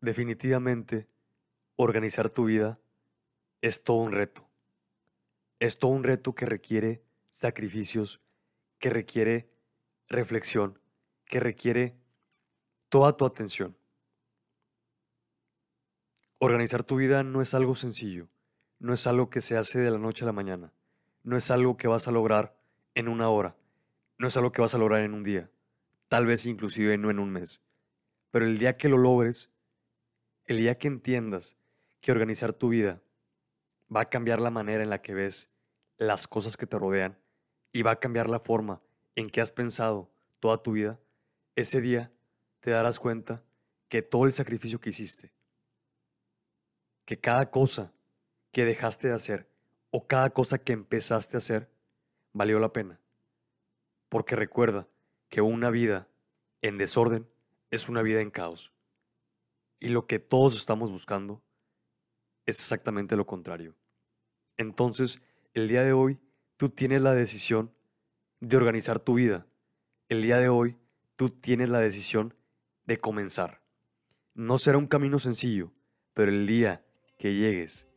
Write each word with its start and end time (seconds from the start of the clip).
Definitivamente, 0.00 1.08
organizar 1.76 2.30
tu 2.30 2.44
vida 2.44 2.78
es 3.60 3.84
todo 3.84 3.98
un 3.98 4.12
reto. 4.12 4.48
Es 5.58 5.78
todo 5.78 5.90
un 5.90 6.04
reto 6.04 6.34
que 6.34 6.46
requiere 6.46 7.02
sacrificios, 7.30 8.20
que 8.78 8.90
requiere 8.90 9.48
reflexión, 10.08 10.78
que 11.26 11.40
requiere 11.40 11.96
toda 12.88 13.16
tu 13.16 13.24
atención. 13.24 13.76
Organizar 16.38 16.82
tu 16.82 16.96
vida 16.96 17.22
no 17.22 17.42
es 17.42 17.52
algo 17.52 17.74
sencillo, 17.74 18.28
no 18.78 18.94
es 18.94 19.06
algo 19.06 19.28
que 19.28 19.42
se 19.42 19.58
hace 19.58 19.78
de 19.78 19.90
la 19.90 19.98
noche 19.98 20.24
a 20.24 20.26
la 20.26 20.32
mañana, 20.32 20.72
no 21.22 21.36
es 21.36 21.50
algo 21.50 21.76
que 21.76 21.88
vas 21.88 22.08
a 22.08 22.12
lograr 22.12 22.58
en 22.94 23.08
una 23.08 23.28
hora, 23.28 23.56
no 24.16 24.26
es 24.26 24.36
algo 24.38 24.50
que 24.50 24.62
vas 24.62 24.74
a 24.74 24.78
lograr 24.78 25.02
en 25.02 25.12
un 25.12 25.22
día, 25.22 25.50
tal 26.08 26.24
vez 26.24 26.46
inclusive 26.46 26.96
no 26.96 27.10
en 27.10 27.18
un 27.18 27.30
mes. 27.30 27.60
Pero 28.30 28.46
el 28.46 28.58
día 28.58 28.78
que 28.78 28.88
lo 28.88 28.96
logres, 28.96 29.50
el 30.50 30.58
día 30.58 30.76
que 30.78 30.88
entiendas 30.88 31.56
que 32.00 32.10
organizar 32.10 32.52
tu 32.52 32.70
vida 32.70 33.00
va 33.94 34.00
a 34.00 34.08
cambiar 34.08 34.40
la 34.40 34.50
manera 34.50 34.82
en 34.82 34.90
la 34.90 35.00
que 35.00 35.14
ves 35.14 35.48
las 35.96 36.26
cosas 36.26 36.56
que 36.56 36.66
te 36.66 36.76
rodean 36.76 37.16
y 37.70 37.82
va 37.82 37.92
a 37.92 38.00
cambiar 38.00 38.28
la 38.28 38.40
forma 38.40 38.80
en 39.14 39.30
que 39.30 39.40
has 39.40 39.52
pensado 39.52 40.10
toda 40.40 40.60
tu 40.60 40.72
vida, 40.72 40.98
ese 41.54 41.80
día 41.80 42.10
te 42.58 42.72
darás 42.72 42.98
cuenta 42.98 43.44
que 43.88 44.02
todo 44.02 44.26
el 44.26 44.32
sacrificio 44.32 44.80
que 44.80 44.90
hiciste, 44.90 45.32
que 47.04 47.16
cada 47.16 47.48
cosa 47.52 47.92
que 48.50 48.64
dejaste 48.64 49.06
de 49.06 49.14
hacer 49.14 49.48
o 49.92 50.08
cada 50.08 50.30
cosa 50.30 50.58
que 50.58 50.72
empezaste 50.72 51.36
a 51.36 51.38
hacer 51.38 51.68
valió 52.32 52.58
la 52.58 52.72
pena. 52.72 52.98
Porque 54.08 54.34
recuerda 54.34 54.88
que 55.28 55.42
una 55.42 55.70
vida 55.70 56.08
en 56.60 56.76
desorden 56.76 57.28
es 57.70 57.88
una 57.88 58.02
vida 58.02 58.20
en 58.20 58.32
caos. 58.32 58.72
Y 59.80 59.88
lo 59.88 60.06
que 60.06 60.18
todos 60.18 60.56
estamos 60.56 60.90
buscando 60.90 61.42
es 62.46 62.60
exactamente 62.60 63.16
lo 63.16 63.26
contrario. 63.26 63.74
Entonces, 64.58 65.22
el 65.54 65.68
día 65.68 65.84
de 65.84 65.94
hoy, 65.94 66.20
tú 66.58 66.68
tienes 66.68 67.00
la 67.00 67.14
decisión 67.14 67.72
de 68.40 68.58
organizar 68.58 69.00
tu 69.00 69.14
vida. 69.14 69.46
El 70.08 70.20
día 70.20 70.38
de 70.38 70.50
hoy, 70.50 70.76
tú 71.16 71.30
tienes 71.30 71.70
la 71.70 71.80
decisión 71.80 72.34
de 72.84 72.98
comenzar. 72.98 73.62
No 74.34 74.58
será 74.58 74.76
un 74.76 74.86
camino 74.86 75.18
sencillo, 75.18 75.72
pero 76.12 76.30
el 76.30 76.46
día 76.46 76.84
que 77.18 77.34
llegues 77.34 77.88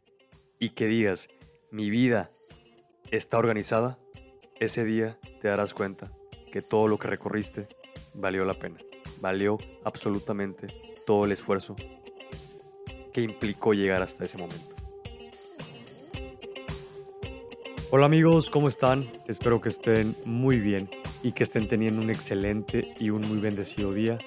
y 0.59 0.69
que 0.69 0.87
digas, 0.87 1.29
mi 1.69 1.89
vida 1.89 2.29
está 3.11 3.37
organizada, 3.37 3.99
ese 4.59 4.85
día 4.85 5.19
te 5.41 5.49
darás 5.49 5.73
cuenta 5.73 6.11
que 6.51 6.61
todo 6.61 6.87
lo 6.87 6.97
que 6.97 7.07
recorriste 7.07 7.67
valió 8.13 8.45
la 8.45 8.53
pena. 8.53 8.79
Valió 9.19 9.57
absolutamente 9.83 10.82
todo 11.05 11.25
el 11.25 11.31
esfuerzo 11.31 11.75
que 13.11 13.21
implicó 13.21 13.73
llegar 13.73 14.01
hasta 14.01 14.25
ese 14.25 14.37
momento. 14.37 14.75
Hola 17.91 18.07
amigos, 18.07 18.49
¿cómo 18.49 18.67
están? 18.67 19.07
Espero 19.27 19.61
que 19.61 19.69
estén 19.69 20.15
muy 20.25 20.57
bien 20.57 20.89
y 21.21 21.33
que 21.33 21.43
estén 21.43 21.67
teniendo 21.67 22.01
un 22.01 22.09
excelente 22.09 22.93
y 22.99 23.11
un 23.11 23.21
muy 23.27 23.39
bendecido 23.39 23.93
día. 23.93 24.17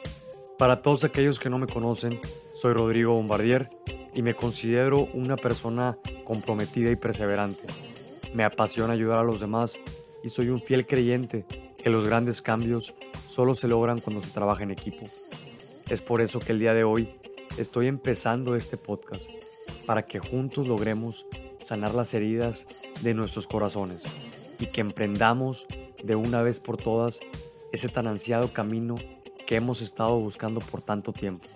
Para 0.57 0.83
todos 0.83 1.03
aquellos 1.03 1.41
que 1.41 1.51
no 1.51 1.59
me 1.59 1.67
conocen, 1.67 2.21
soy 2.55 2.73
Rodrigo 2.73 3.15
Bombardier 3.15 3.69
y 4.15 4.23
me 4.23 4.35
considero 4.35 5.09
una 5.13 5.37
persona 5.37 5.99
comprometida 6.25 6.91
y 6.91 6.97
perseverante. 6.97 7.67
Me 8.33 8.45
apasiona 8.45 8.93
ayudar 8.93 9.19
a 9.19 9.25
los 9.25 9.41
demás 9.41 9.81
y 10.23 10.29
soy 10.29 10.49
un 10.49 10.61
fiel 10.61 10.87
creyente 10.87 11.45
que 11.77 11.91
los 11.91 12.07
grandes 12.07 12.41
cambios 12.41 12.95
solo 13.27 13.55
se 13.55 13.69
logran 13.69 14.01
cuando 14.01 14.23
se 14.23 14.31
trabaja 14.31 14.63
en 14.63 14.71
equipo. 14.71 15.07
Es 15.89 16.03
por 16.03 16.21
eso 16.21 16.41
que 16.41 16.51
el 16.51 16.59
día 16.59 16.75
de 16.75 16.83
hoy 16.83 17.15
estoy 17.59 17.87
empezando 17.87 18.57
este 18.57 18.77
podcast, 18.77 19.31
para 19.87 20.05
que 20.05 20.19
juntos 20.19 20.67
logremos 20.67 21.27
sanar 21.61 21.95
las 21.95 22.13
heridas 22.13 22.67
de 23.03 23.15
nuestros 23.15 23.47
corazones 23.47 24.05
y 24.59 24.67
que 24.67 24.81
emprendamos 24.81 25.69
de 26.03 26.17
una 26.17 26.43
vez 26.43 26.59
por 26.59 26.77
todas 26.77 27.21
ese 27.71 27.89
tan 27.89 28.09
ansiado 28.09 28.53
camino 28.53 28.97
que 29.47 29.55
hemos 29.55 29.81
estado 29.81 30.19
buscando 30.19 30.61
por 30.61 30.83
tanto 30.83 31.13
tiempo, 31.13 31.47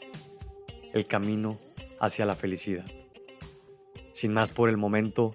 el 0.92 1.06
camino 1.06 1.58
hacia 1.98 2.24
la 2.24 2.36
felicidad. 2.36 2.86
Sin 4.12 4.32
más 4.32 4.52
por 4.52 4.68
el 4.68 4.76
momento, 4.76 5.34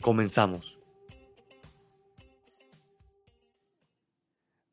comenzamos. 0.00 0.78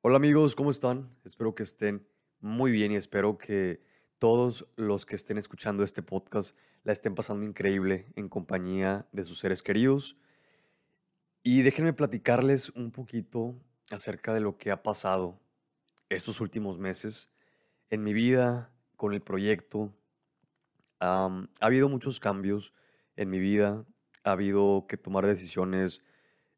Hola 0.01 0.15
amigos, 0.15 0.55
¿cómo 0.55 0.71
están? 0.71 1.13
Espero 1.25 1.55
que 1.55 1.63
estén 1.63 2.07
muy 2.43 2.73
bien 2.73 2.91
y 2.91 2.97
espero 2.97 3.37
que 3.37 3.79
todos 4.19 4.67
los 4.75 5.05
que 5.05 5.15
estén 5.15 5.37
escuchando 5.37 5.81
este 5.81 6.03
podcast 6.03 6.57
la 6.83 6.91
estén 6.91 7.15
pasando 7.15 7.45
increíble 7.45 8.05
en 8.17 8.27
compañía 8.27 9.07
de 9.13 9.23
sus 9.23 9.39
seres 9.39 9.63
queridos. 9.63 10.17
Y 11.41 11.61
déjenme 11.61 11.93
platicarles 11.93 12.69
un 12.71 12.91
poquito 12.91 13.55
acerca 13.91 14.33
de 14.33 14.41
lo 14.41 14.57
que 14.57 14.71
ha 14.71 14.83
pasado 14.83 15.39
estos 16.09 16.41
últimos 16.41 16.77
meses 16.77 17.29
en 17.89 18.03
mi 18.03 18.13
vida, 18.13 18.69
con 18.97 19.13
el 19.13 19.21
proyecto. 19.21 19.93
ha 20.99 21.47
habido 21.61 21.87
muchos 21.87 22.19
cambios 22.19 22.73
en 23.15 23.29
mi 23.29 23.39
vida, 23.39 23.85
ha 24.25 24.31
habido 24.33 24.85
que 24.89 24.97
tomar 24.97 25.25
decisiones 25.25 26.03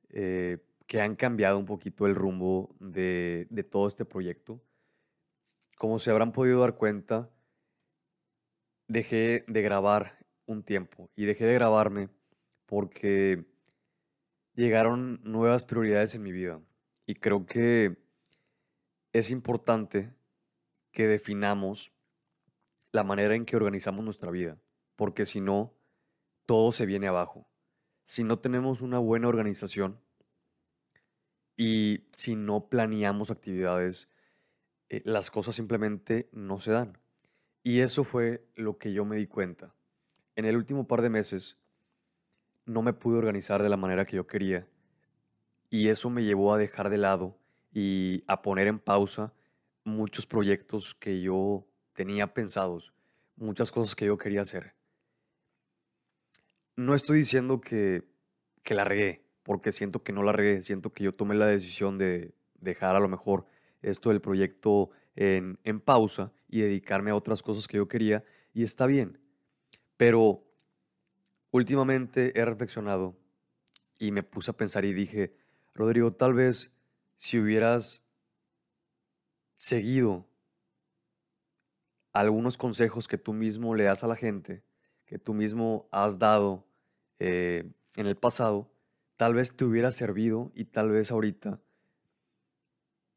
eh, 0.09 0.57
que 0.87 0.99
han 0.99 1.15
cambiado 1.15 1.59
un 1.59 1.65
poquito 1.65 2.07
el 2.07 2.15
rumbo 2.15 2.75
de, 2.79 3.45
de 3.51 3.63
todo 3.63 3.87
este 3.87 4.03
proyecto. 4.03 4.64
Como 5.75 5.99
se 5.99 6.11
habrán 6.11 6.31
podido 6.31 6.61
dar 6.61 6.75
cuenta, 6.75 7.29
dejé 8.87 9.43
de 9.47 9.61
grabar 9.61 10.25
un 10.45 10.63
tiempo 10.63 11.09
y 11.15 11.25
dejé 11.25 11.45
de 11.45 11.53
grabarme 11.53 12.09
porque 12.65 13.45
llegaron 14.53 15.19
nuevas 15.23 15.65
prioridades 15.65 16.15
en 16.15 16.23
mi 16.23 16.31
vida 16.31 16.61
y 17.05 17.15
creo 17.15 17.45
que 17.45 17.97
es 19.13 19.29
importante 19.29 20.13
que 20.91 21.07
definamos 21.07 21.93
la 22.91 23.03
manera 23.03 23.35
en 23.35 23.45
que 23.45 23.57
organizamos 23.57 24.03
nuestra 24.03 24.31
vida, 24.31 24.57
porque 24.95 25.25
si 25.25 25.41
no, 25.41 25.73
todo 26.45 26.71
se 26.71 26.85
viene 26.85 27.07
abajo. 27.07 27.47
Si 28.05 28.23
no 28.23 28.39
tenemos 28.39 28.81
una 28.81 28.99
buena 28.99 29.27
organización 29.27 29.99
y 31.57 32.07
si 32.11 32.35
no 32.35 32.69
planeamos 32.69 33.31
actividades, 33.31 34.09
eh, 34.89 35.01
las 35.05 35.31
cosas 35.31 35.55
simplemente 35.55 36.29
no 36.31 36.59
se 36.59 36.71
dan. 36.71 36.97
Y 37.63 37.79
eso 37.79 38.03
fue 38.03 38.45
lo 38.55 38.77
que 38.77 38.93
yo 38.93 39.05
me 39.05 39.17
di 39.17 39.27
cuenta. 39.27 39.73
En 40.35 40.45
el 40.45 40.55
último 40.55 40.87
par 40.87 41.01
de 41.01 41.09
meses 41.09 41.57
no 42.65 42.81
me 42.81 42.93
pude 42.93 43.17
organizar 43.17 43.63
de 43.63 43.69
la 43.69 43.77
manera 43.77 44.05
que 44.05 44.17
yo 44.17 44.27
quería 44.27 44.67
y 45.69 45.89
eso 45.89 46.09
me 46.09 46.23
llevó 46.23 46.53
a 46.53 46.57
dejar 46.57 46.89
de 46.89 46.97
lado 46.97 47.37
y 47.71 48.23
a 48.27 48.41
poner 48.41 48.67
en 48.67 48.79
pausa 48.79 49.33
muchos 49.83 50.25
proyectos 50.25 50.95
que 50.95 51.21
yo 51.21 51.67
tenía 51.93 52.33
pensados, 52.33 52.93
muchas 53.35 53.71
cosas 53.71 53.95
que 53.95 54.05
yo 54.05 54.17
quería 54.17 54.41
hacer. 54.41 54.73
No 56.75 56.95
estoy 56.95 57.17
diciendo 57.17 57.61
que, 57.61 58.03
que 58.63 58.73
la 58.73 58.83
regué, 58.83 59.25
porque 59.43 59.71
siento 59.71 60.03
que 60.03 60.13
no 60.13 60.23
la 60.23 60.31
regué, 60.31 60.61
siento 60.61 60.91
que 60.93 61.03
yo 61.03 61.11
tomé 61.11 61.35
la 61.35 61.47
decisión 61.47 61.97
de 61.97 62.33
dejar 62.55 62.95
a 62.95 62.99
lo 62.99 63.07
mejor 63.07 63.45
esto 63.89 64.09
del 64.09 64.21
proyecto 64.21 64.89
en, 65.15 65.59
en 65.63 65.79
pausa 65.79 66.31
y 66.49 66.61
dedicarme 66.61 67.11
a 67.11 67.15
otras 67.15 67.41
cosas 67.41 67.67
que 67.67 67.77
yo 67.77 67.87
quería 67.87 68.23
y 68.53 68.63
está 68.63 68.85
bien. 68.85 69.19
Pero 69.97 70.43
últimamente 71.51 72.37
he 72.39 72.43
reflexionado 72.43 73.15
y 73.97 74.11
me 74.11 74.23
puse 74.23 74.51
a 74.51 74.57
pensar 74.57 74.85
y 74.85 74.93
dije, 74.93 75.35
Rodrigo, 75.73 76.13
tal 76.13 76.33
vez 76.33 76.73
si 77.15 77.39
hubieras 77.39 78.01
seguido 79.55 80.25
algunos 82.11 82.57
consejos 82.57 83.07
que 83.07 83.17
tú 83.17 83.33
mismo 83.33 83.75
le 83.75 83.83
das 83.83 84.03
a 84.03 84.07
la 84.07 84.15
gente, 84.15 84.63
que 85.05 85.19
tú 85.19 85.33
mismo 85.33 85.87
has 85.91 86.17
dado 86.17 86.65
eh, 87.19 87.69
en 87.95 88.07
el 88.07 88.15
pasado, 88.15 88.71
tal 89.17 89.33
vez 89.33 89.55
te 89.55 89.65
hubiera 89.65 89.91
servido 89.91 90.51
y 90.55 90.65
tal 90.65 90.89
vez 90.89 91.11
ahorita 91.11 91.59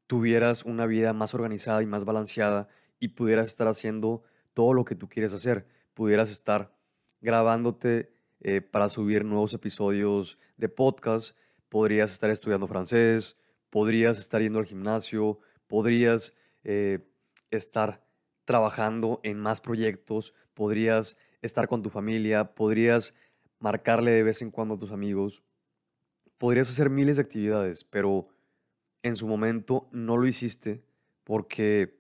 tuvieras 0.09 0.65
una 0.65 0.87
vida 0.87 1.13
más 1.13 1.35
organizada 1.35 1.83
y 1.83 1.87
más 1.87 2.05
balanceada 2.05 2.67
y 2.99 3.09
pudieras 3.09 3.49
estar 3.49 3.69
haciendo 3.69 4.25
todo 4.55 4.73
lo 4.73 4.85
que 4.85 4.97
tú 4.97 5.09
quieres 5.09 5.35
hacer. 5.35 5.69
Pudieras 5.95 6.31
estar 6.31 6.75
grabándote 7.21 8.11
eh, 8.41 8.63
para 8.63 8.89
subir 8.89 9.25
nuevos 9.25 9.53
episodios 9.55 10.39
de 10.57 10.69
podcast, 10.69 11.37
podrías 11.69 12.11
estar 12.11 12.31
estudiando 12.31 12.67
francés, 12.67 13.37
podrías 13.69 14.19
estar 14.19 14.41
yendo 14.41 14.59
al 14.59 14.65
gimnasio, 14.65 15.41
podrías 15.67 16.35
eh, 16.65 17.01
estar 17.51 18.03
trabajando 18.45 19.21
en 19.25 19.39
más 19.39 19.61
proyectos, 19.61 20.35
podrías 20.55 21.19
estar 21.43 21.69
con 21.69 21.83
tu 21.83 21.91
familia, 21.91 22.55
podrías 22.55 23.13
marcarle 23.59 24.13
de 24.13 24.23
vez 24.23 24.41
en 24.41 24.51
cuando 24.51 24.75
a 24.75 24.79
tus 24.79 24.91
amigos, 24.91 25.43
podrías 26.39 26.71
hacer 26.71 26.89
miles 26.89 27.17
de 27.17 27.23
actividades, 27.23 27.85
pero 27.85 28.29
en 29.09 29.17
su 29.17 29.27
momento 29.27 29.89
no 29.93 30.17
lo 30.17 30.27
hiciste 30.27 30.83
porque 31.25 31.99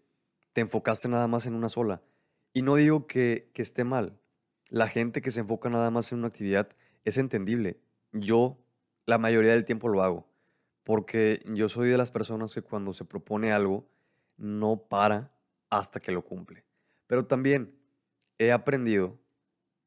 te 0.52 0.60
enfocaste 0.60 1.08
nada 1.08 1.26
más 1.26 1.46
en 1.46 1.54
una 1.54 1.68
sola. 1.68 2.02
Y 2.52 2.62
no 2.62 2.76
digo 2.76 3.06
que, 3.06 3.50
esté 3.54 3.84
mal. 3.84 4.18
La 4.70 4.88
gente 4.88 5.22
que 5.22 5.30
se 5.30 5.40
enfoca 5.40 5.68
nada 5.68 5.90
más 5.90 6.12
en 6.12 6.18
una 6.18 6.28
actividad 6.28 6.68
es 7.04 7.18
entendible. 7.18 7.80
Yo 8.12 8.58
la 9.06 9.18
mayoría 9.18 9.52
del 9.52 9.64
tiempo 9.64 9.88
lo 9.88 10.02
hago, 10.02 10.26
porque 10.84 11.42
yo 11.46 11.68
soy 11.68 11.88
de 11.88 11.98
las 11.98 12.10
personas 12.10 12.54
que 12.54 12.62
cuando 12.62 12.92
se 12.92 13.04
propone 13.04 13.52
algo, 13.52 13.86
no 14.36 14.76
para 14.88 15.32
hasta 15.70 16.00
que 16.00 16.12
lo 16.12 16.24
cumple. 16.24 16.64
Pero 17.06 17.26
también 17.26 17.74
he 18.38 18.52
aprendido, 18.52 19.18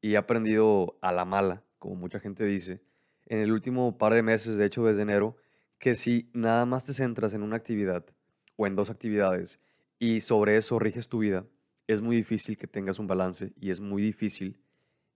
y 0.00 0.14
he 0.14 0.16
aprendido 0.16 0.98
a 1.00 1.12
la 1.12 1.24
mala, 1.24 1.62
como 1.78 1.94
mucha 1.94 2.20
gente 2.20 2.44
dice, 2.44 2.82
en 3.26 3.38
el 3.38 3.52
último 3.52 3.98
par 3.98 4.14
de 4.14 4.22
meses, 4.22 4.56
de 4.56 4.66
hecho 4.66 4.84
desde 4.84 5.02
enero, 5.02 5.36
que 5.82 5.96
si 5.96 6.30
nada 6.32 6.64
más 6.64 6.86
te 6.86 6.92
centras 6.92 7.34
en 7.34 7.42
una 7.42 7.56
actividad 7.56 8.06
o 8.54 8.68
en 8.68 8.76
dos 8.76 8.88
actividades 8.88 9.58
y 9.98 10.20
sobre 10.20 10.56
eso 10.56 10.78
riges 10.78 11.08
tu 11.08 11.18
vida, 11.18 11.44
es 11.88 12.02
muy 12.02 12.14
difícil 12.14 12.56
que 12.56 12.68
tengas 12.68 13.00
un 13.00 13.08
balance 13.08 13.52
y 13.60 13.70
es 13.70 13.80
muy 13.80 14.00
difícil 14.00 14.62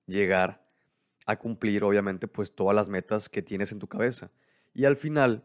llegar 0.07 0.67
a 1.25 1.39
cumplir, 1.39 1.85
obviamente, 1.85 2.27
pues 2.27 2.53
todas 2.53 2.75
las 2.75 2.89
metas 2.89 3.29
que 3.29 3.43
tienes 3.43 3.71
en 3.71 3.79
tu 3.79 3.87
cabeza. 3.87 4.33
Y 4.75 4.87
al 4.87 4.97
final, 4.97 5.45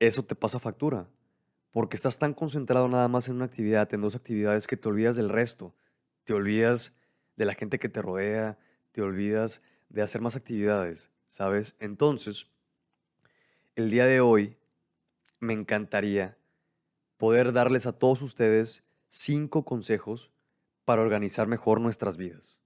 eso 0.00 0.24
te 0.24 0.34
pasa 0.34 0.58
factura, 0.58 1.08
porque 1.70 1.94
estás 1.94 2.18
tan 2.18 2.34
concentrado 2.34 2.88
nada 2.88 3.06
más 3.06 3.28
en 3.28 3.36
una 3.36 3.44
actividad, 3.44 3.94
en 3.94 4.00
dos 4.00 4.16
actividades, 4.16 4.66
que 4.66 4.76
te 4.76 4.88
olvidas 4.88 5.14
del 5.14 5.28
resto. 5.28 5.72
Te 6.24 6.34
olvidas 6.34 6.96
de 7.36 7.44
la 7.44 7.54
gente 7.54 7.78
que 7.78 7.88
te 7.88 8.02
rodea, 8.02 8.58
te 8.90 9.02
olvidas 9.02 9.62
de 9.88 10.02
hacer 10.02 10.20
más 10.20 10.34
actividades, 10.34 11.12
¿sabes? 11.28 11.76
Entonces, 11.78 12.48
el 13.74 13.90
día 13.90 14.06
de 14.06 14.20
hoy 14.20 14.56
me 15.40 15.54
encantaría 15.54 16.36
poder 17.16 17.52
darles 17.52 17.86
a 17.86 17.98
todos 17.98 18.20
ustedes 18.22 18.84
cinco 19.08 19.64
consejos 19.64 20.30
para 20.84 21.02
organizar 21.02 21.46
mejor 21.46 21.80
nuestras 21.80 22.16
vidas. 22.16 22.60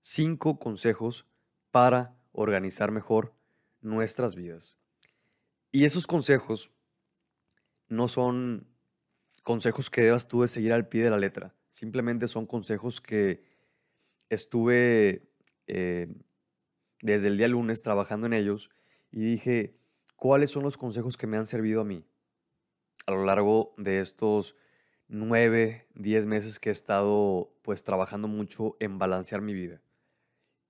Cinco 0.00 0.58
consejos 0.58 1.26
para 1.70 2.16
organizar 2.32 2.90
mejor 2.90 3.34
nuestras 3.80 4.36
vidas. 4.36 4.78
Y 5.70 5.84
esos 5.84 6.06
consejos 6.06 6.70
no 7.88 8.08
son 8.08 8.66
consejos 9.42 9.90
que 9.90 10.02
debas 10.02 10.28
tú 10.28 10.42
de 10.42 10.48
seguir 10.48 10.72
al 10.72 10.88
pie 10.88 11.04
de 11.04 11.10
la 11.10 11.18
letra. 11.18 11.54
Simplemente 11.70 12.26
son 12.26 12.46
consejos 12.46 13.00
que 13.00 13.44
estuve 14.30 15.30
eh, 15.66 16.08
desde 17.02 17.28
el 17.28 17.36
día 17.36 17.48
lunes 17.48 17.82
trabajando 17.82 18.26
en 18.26 18.32
ellos 18.32 18.70
y 19.10 19.20
dije, 19.20 19.77
¿cuáles 20.18 20.50
son 20.50 20.64
los 20.64 20.76
consejos 20.76 21.16
que 21.16 21.28
me 21.28 21.36
han 21.36 21.46
servido 21.46 21.80
a 21.80 21.84
mí 21.84 22.04
a 23.06 23.12
lo 23.12 23.24
largo 23.24 23.72
de 23.78 24.00
estos 24.00 24.56
nueve, 25.06 25.86
diez 25.94 26.26
meses 26.26 26.58
que 26.58 26.68
he 26.68 26.72
estado 26.72 27.50
pues 27.62 27.84
trabajando 27.84 28.28
mucho 28.28 28.76
en 28.80 28.98
balancear 28.98 29.40
mi 29.40 29.54
vida? 29.54 29.80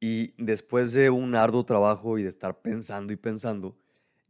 Y 0.00 0.34
después 0.40 0.92
de 0.92 1.10
un 1.10 1.34
arduo 1.34 1.64
trabajo 1.64 2.18
y 2.18 2.22
de 2.22 2.28
estar 2.28 2.60
pensando 2.60 3.12
y 3.12 3.16
pensando, 3.16 3.76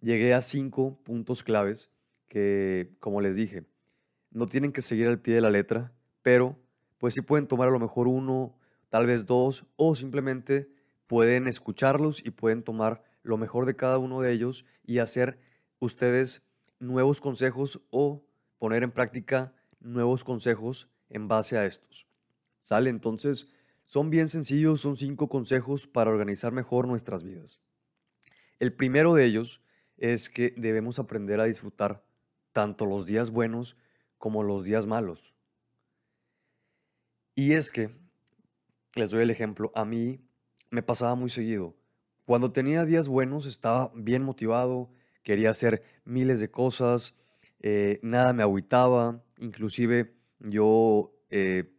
llegué 0.00 0.32
a 0.32 0.40
cinco 0.40 0.98
puntos 1.02 1.42
claves 1.42 1.90
que, 2.28 2.94
como 3.00 3.20
les 3.20 3.36
dije, 3.36 3.64
no 4.30 4.46
tienen 4.46 4.72
que 4.72 4.82
seguir 4.82 5.08
al 5.08 5.20
pie 5.20 5.34
de 5.34 5.40
la 5.40 5.50
letra, 5.50 5.92
pero 6.22 6.56
pues 6.96 7.14
sí 7.14 7.22
pueden 7.22 7.46
tomar 7.46 7.68
a 7.68 7.72
lo 7.72 7.80
mejor 7.80 8.06
uno, 8.06 8.56
tal 8.88 9.06
vez 9.06 9.26
dos, 9.26 9.66
o 9.76 9.94
simplemente 9.94 10.70
pueden 11.06 11.48
escucharlos 11.48 12.24
y 12.24 12.30
pueden 12.30 12.62
tomar 12.62 13.02
lo 13.28 13.36
mejor 13.36 13.66
de 13.66 13.76
cada 13.76 13.98
uno 13.98 14.22
de 14.22 14.32
ellos 14.32 14.64
y 14.86 15.00
hacer 15.00 15.38
ustedes 15.80 16.48
nuevos 16.78 17.20
consejos 17.20 17.86
o 17.90 18.24
poner 18.58 18.82
en 18.82 18.90
práctica 18.90 19.52
nuevos 19.80 20.24
consejos 20.24 20.88
en 21.10 21.28
base 21.28 21.58
a 21.58 21.66
estos. 21.66 22.06
¿Sale? 22.58 22.88
Entonces, 22.88 23.52
son 23.84 24.08
bien 24.08 24.30
sencillos, 24.30 24.80
son 24.80 24.96
cinco 24.96 25.28
consejos 25.28 25.86
para 25.86 26.10
organizar 26.10 26.52
mejor 26.52 26.88
nuestras 26.88 27.22
vidas. 27.22 27.60
El 28.58 28.72
primero 28.72 29.12
de 29.12 29.26
ellos 29.26 29.60
es 29.98 30.30
que 30.30 30.54
debemos 30.56 30.98
aprender 30.98 31.38
a 31.38 31.44
disfrutar 31.44 32.02
tanto 32.52 32.86
los 32.86 33.04
días 33.04 33.30
buenos 33.30 33.76
como 34.16 34.42
los 34.42 34.64
días 34.64 34.86
malos. 34.86 35.34
Y 37.34 37.52
es 37.52 37.70
que, 37.72 37.94
les 38.96 39.10
doy 39.10 39.22
el 39.22 39.30
ejemplo, 39.30 39.70
a 39.74 39.84
mí 39.84 40.18
me 40.70 40.82
pasaba 40.82 41.14
muy 41.14 41.28
seguido. 41.28 41.77
Cuando 42.28 42.52
tenía 42.52 42.84
días 42.84 43.08
buenos 43.08 43.46
estaba 43.46 43.90
bien 43.94 44.22
motivado, 44.22 44.90
quería 45.22 45.48
hacer 45.48 45.82
miles 46.04 46.40
de 46.40 46.50
cosas, 46.50 47.14
eh, 47.60 48.00
nada 48.02 48.34
me 48.34 48.42
agüitaba, 48.42 49.24
inclusive 49.38 50.14
yo 50.38 51.10
eh, 51.30 51.72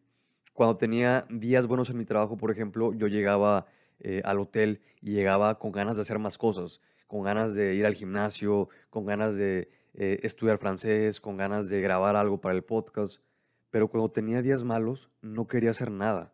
cuando 0.54 0.76
tenía 0.78 1.28
días 1.30 1.68
buenos 1.68 1.92
en 1.92 2.00
mi 2.00 2.06
trabajo, 2.06 2.36
por 2.36 2.50
ejemplo, 2.50 2.94
yo 2.94 3.06
llegaba 3.06 3.68
eh, 4.00 4.24
al 4.26 4.40
hotel 4.40 4.82
y 5.04 5.12
llegaba 5.12 5.60
con 5.60 5.72
ganas 5.72 5.98
de 5.98 6.02
hacer 6.02 6.18
más 6.18 6.40
cosas, 6.40 6.82
con 7.06 7.22
ganas 7.22 7.54
de 7.54 7.76
ir 7.76 7.86
al 7.86 7.94
gimnasio, 7.94 8.70
con 8.90 9.06
ganas 9.06 9.36
de 9.36 9.70
estudiar 9.94 10.58
francés, 10.58 11.22
con 11.22 11.38
ganas 11.38 11.70
de 11.70 11.80
grabar 11.80 12.16
algo 12.16 12.42
para 12.42 12.56
el 12.56 12.64
podcast. 12.64 13.22
Pero 13.70 13.88
cuando 13.88 14.10
tenía 14.10 14.42
días 14.42 14.64
malos, 14.64 15.12
no 15.22 15.46
quería 15.48 15.70
hacer 15.70 15.92
nada. 15.92 16.34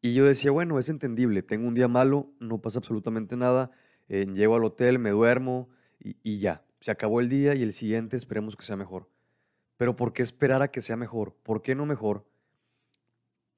Y 0.00 0.14
yo 0.14 0.24
decía, 0.24 0.50
bueno, 0.50 0.78
es 0.78 0.88
entendible, 0.88 1.42
tengo 1.42 1.66
un 1.66 1.74
día 1.74 1.88
malo, 1.88 2.30
no 2.38 2.60
pasa 2.60 2.78
absolutamente 2.78 3.36
nada, 3.36 3.70
eh, 4.08 4.26
llego 4.26 4.56
al 4.56 4.64
hotel, 4.64 4.98
me 4.98 5.10
duermo 5.10 5.68
y, 5.98 6.16
y 6.22 6.38
ya, 6.38 6.64
se 6.80 6.90
acabó 6.90 7.20
el 7.20 7.28
día 7.28 7.54
y 7.54 7.62
el 7.62 7.72
siguiente 7.72 8.16
esperemos 8.16 8.56
que 8.56 8.64
sea 8.64 8.76
mejor. 8.76 9.08
Pero 9.76 9.96
¿por 9.96 10.12
qué 10.12 10.22
esperar 10.22 10.62
a 10.62 10.70
que 10.70 10.80
sea 10.80 10.96
mejor? 10.96 11.34
¿Por 11.42 11.62
qué 11.62 11.74
no 11.74 11.86
mejor? 11.86 12.24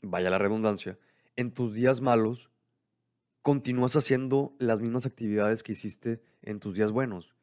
vaya 0.02 0.30
la 0.30 0.38
redundancia, 0.38 0.98
en 1.36 1.52
tus 1.52 1.74
días 1.74 2.00
malos 2.00 2.50
continúas 3.42 3.96
haciendo 3.96 4.54
las 4.58 4.80
mismas 4.80 5.06
actividades 5.06 5.62
que 5.62 5.72
hiciste 5.72 6.22
en 6.42 6.60
tus 6.60 6.74
días 6.74 6.92
buenos. 6.92 7.34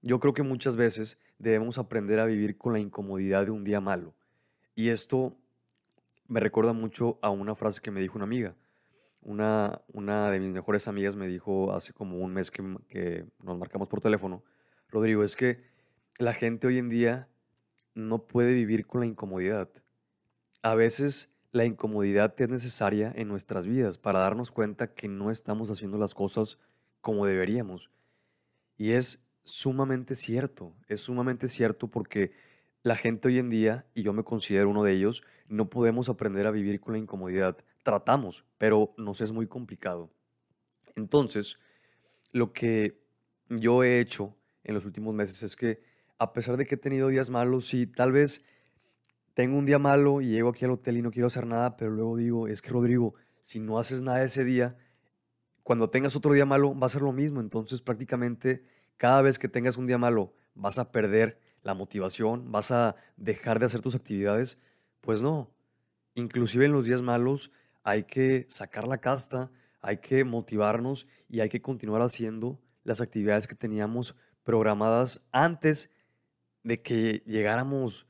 Yo 0.00 0.20
creo 0.20 0.34
que 0.34 0.42
muchas 0.42 0.76
veces 0.76 1.18
debemos 1.38 1.78
aprender 1.78 2.18
a 2.18 2.26
vivir 2.26 2.58
con 2.58 2.72
la 2.72 2.80
incomodidad 2.80 3.44
de 3.44 3.50
un 3.50 3.64
día 3.64 3.80
malo. 3.80 4.14
Y 4.74 4.88
esto 4.88 5.36
me 6.28 6.40
recuerda 6.40 6.72
mucho 6.72 7.18
a 7.22 7.30
una 7.30 7.54
frase 7.54 7.80
que 7.80 7.90
me 7.90 8.00
dijo 8.00 8.16
una 8.16 8.24
amiga. 8.24 8.54
Una, 9.20 9.80
una 9.92 10.30
de 10.30 10.40
mis 10.40 10.50
mejores 10.50 10.88
amigas 10.88 11.14
me 11.14 11.28
dijo 11.28 11.72
hace 11.72 11.92
como 11.92 12.18
un 12.18 12.32
mes 12.32 12.50
que, 12.50 12.62
que 12.88 13.24
nos 13.42 13.56
marcamos 13.58 13.88
por 13.88 14.00
teléfono, 14.00 14.42
Rodrigo, 14.88 15.22
es 15.22 15.36
que 15.36 15.62
la 16.18 16.32
gente 16.32 16.66
hoy 16.66 16.78
en 16.78 16.88
día 16.88 17.28
no 17.94 18.26
puede 18.26 18.54
vivir 18.54 18.86
con 18.86 19.00
la 19.00 19.06
incomodidad. 19.06 19.70
A 20.62 20.74
veces 20.74 21.32
la 21.52 21.64
incomodidad 21.64 22.34
es 22.40 22.48
necesaria 22.48 23.12
en 23.14 23.28
nuestras 23.28 23.66
vidas 23.66 23.98
para 23.98 24.20
darnos 24.20 24.50
cuenta 24.50 24.94
que 24.94 25.08
no 25.08 25.30
estamos 25.30 25.70
haciendo 25.70 25.98
las 25.98 26.14
cosas 26.14 26.58
como 27.00 27.26
deberíamos. 27.26 27.90
Y 28.76 28.92
es 28.92 29.24
sumamente 29.44 30.16
cierto, 30.16 30.74
es 30.88 31.02
sumamente 31.02 31.48
cierto 31.48 31.88
porque 31.88 32.32
la 32.82 32.96
gente 32.96 33.28
hoy 33.28 33.38
en 33.38 33.50
día, 33.50 33.86
y 33.94 34.02
yo 34.02 34.12
me 34.12 34.24
considero 34.24 34.68
uno 34.68 34.82
de 34.82 34.92
ellos, 34.92 35.22
no 35.48 35.70
podemos 35.70 36.08
aprender 36.08 36.46
a 36.46 36.50
vivir 36.50 36.80
con 36.80 36.94
la 36.94 36.98
incomodidad. 36.98 37.56
Tratamos, 37.82 38.44
pero 38.58 38.94
nos 38.96 39.20
es 39.20 39.32
muy 39.32 39.46
complicado. 39.46 40.10
Entonces, 40.96 41.58
lo 42.32 42.52
que 42.52 43.00
yo 43.48 43.84
he 43.84 44.00
hecho 44.00 44.36
en 44.64 44.74
los 44.74 44.84
últimos 44.84 45.14
meses 45.14 45.42
es 45.42 45.56
que, 45.56 45.80
a 46.18 46.32
pesar 46.32 46.56
de 46.56 46.66
que 46.66 46.74
he 46.74 46.78
tenido 46.78 47.08
días 47.08 47.30
malos, 47.30 47.72
y 47.74 47.86
tal 47.86 48.12
vez 48.12 48.44
tengo 49.34 49.56
un 49.56 49.66
día 49.66 49.78
malo 49.78 50.20
y 50.20 50.28
llego 50.28 50.50
aquí 50.50 50.64
al 50.64 50.72
hotel 50.72 50.98
y 50.98 51.02
no 51.02 51.10
quiero 51.10 51.26
hacer 51.26 51.46
nada, 51.46 51.76
pero 51.76 51.90
luego 51.90 52.16
digo, 52.16 52.48
es 52.48 52.62
que 52.62 52.70
Rodrigo, 52.70 53.14
si 53.40 53.60
no 53.60 53.78
haces 53.78 54.02
nada 54.02 54.22
ese 54.22 54.44
día, 54.44 54.76
cuando 55.62 55.90
tengas 55.90 56.16
otro 56.16 56.32
día 56.32 56.44
malo 56.44 56.78
va 56.78 56.86
a 56.86 56.90
ser 56.90 57.02
lo 57.02 57.12
mismo. 57.12 57.40
Entonces 57.40 57.80
prácticamente 57.80 58.64
cada 58.96 59.22
vez 59.22 59.38
que 59.38 59.48
tengas 59.48 59.76
un 59.76 59.86
día 59.86 59.98
malo 59.98 60.32
vas 60.54 60.78
a 60.78 60.92
perder 60.92 61.40
la 61.62 61.74
motivación, 61.74 62.50
vas 62.50 62.70
a 62.70 62.96
dejar 63.16 63.58
de 63.58 63.66
hacer 63.66 63.80
tus 63.80 63.94
actividades. 63.94 64.58
Pues 65.00 65.22
no, 65.22 65.50
inclusive 66.14 66.66
en 66.66 66.72
los 66.72 66.86
días 66.86 67.02
malos 67.02 67.50
hay 67.84 68.04
que 68.04 68.46
sacar 68.48 68.86
la 68.86 68.98
casta, 68.98 69.50
hay 69.80 69.98
que 69.98 70.24
motivarnos 70.24 71.06
y 71.28 71.40
hay 71.40 71.48
que 71.48 71.62
continuar 71.62 72.02
haciendo 72.02 72.60
las 72.84 73.00
actividades 73.00 73.46
que 73.46 73.54
teníamos 73.54 74.14
programadas 74.44 75.22
antes 75.32 75.90
de 76.62 76.82
que 76.82 77.22
llegáramos 77.26 78.06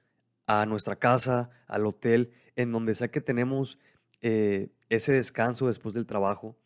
a 0.46 0.66
nuestra 0.66 0.96
casa, 0.96 1.50
al 1.66 1.86
hotel, 1.86 2.32
en 2.56 2.72
donde 2.72 2.94
sea 2.94 3.08
que 3.08 3.20
tenemos 3.20 3.78
eh, 4.20 4.68
ese 4.88 5.12
descanso 5.12 5.66
después 5.66 5.94
del 5.94 6.06
trabajo. 6.06 6.56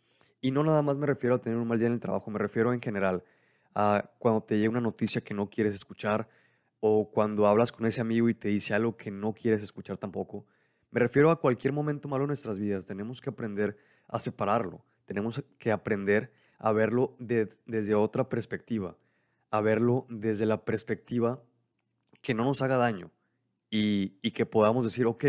Y 0.41 0.51
no 0.51 0.63
nada 0.65 0.83
más 0.83 0.97
me 0.97 1.07
refiero 1.07 1.37
a 1.37 1.41
tener 1.41 1.59
un 1.59 1.69
mal 1.69 1.79
día 1.79 1.89
en 1.89 1.95
el 1.95 2.01
trabajo, 2.01 2.31
me 2.31 2.39
refiero 2.39 2.73
en 2.73 2.81
general 2.81 3.25
a 3.75 4.11
cuando 4.19 4.43
te 4.43 4.59
llega 4.59 4.71
una 4.71 4.81
noticia 4.81 5.21
que 5.21 5.35
no 5.35 5.51
quieres 5.51 5.75
escuchar 5.75 6.29
o 6.87 7.11
cuando 7.11 7.47
hablas 7.47 7.73
con 7.73 7.87
ese 7.87 8.01
amigo 8.01 8.29
y 8.29 8.35
te 8.35 8.49
dice 8.49 8.75
algo 8.75 8.97
que 8.97 9.11
no 9.11 9.35
quieres 9.35 9.63
escuchar 9.63 9.99
tampoco. 9.99 10.47
Me 10.91 11.01
refiero 11.01 11.31
a 11.31 11.41
cualquier 11.41 11.73
momento 11.73 12.09
malo 12.09 12.25
en 12.25 12.29
nuestras 12.29 12.59
vidas. 12.59 12.87
Tenemos 12.87 13.21
que 13.21 13.31
aprender 13.31 13.77
a 14.07 14.19
separarlo. 14.19 14.85
Tenemos 15.05 15.43
que 15.59 15.73
aprender 15.73 16.33
a 16.59 16.73
verlo 16.73 17.17
desde 17.19 17.95
otra 17.95 18.29
perspectiva. 18.29 18.97
A 19.51 19.61
verlo 19.61 20.07
desde 20.09 20.47
la 20.47 20.65
perspectiva 20.65 21.43
que 22.23 22.35
no 22.35 22.45
nos 22.45 22.63
haga 22.63 22.77
daño 22.77 23.11
y, 23.71 24.31
que 24.31 24.47
podamos 24.47 24.85
decir, 24.85 25.07
ok, 25.07 25.25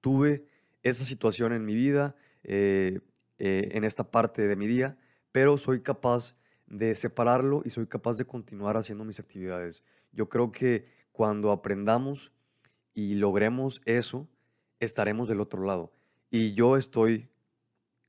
tuve 0.00 0.44
esta 0.82 1.04
situación 1.04 1.52
en 1.52 1.64
mi 1.64 1.74
vida, 1.74 2.16
eh, 2.42 3.00
eh, 3.38 3.70
en 3.72 3.84
esta 3.84 4.10
parte 4.10 4.46
de 4.46 4.56
mi 4.56 4.66
día, 4.66 4.98
pero 5.32 5.58
soy 5.58 5.80
capaz 5.80 6.36
de 6.66 6.94
separarlo 6.94 7.62
y 7.64 7.70
soy 7.70 7.86
capaz 7.86 8.18
de 8.18 8.24
continuar 8.24 8.76
haciendo 8.76 9.04
mis 9.04 9.20
actividades. 9.20 9.84
Yo 10.12 10.28
creo 10.28 10.52
que 10.52 10.86
cuando 11.12 11.50
aprendamos 11.50 12.32
y 12.94 13.14
logremos 13.14 13.80
eso, 13.84 14.28
estaremos 14.80 15.28
del 15.28 15.40
otro 15.40 15.64
lado. 15.64 15.92
Y 16.30 16.52
yo 16.54 16.76
estoy 16.76 17.28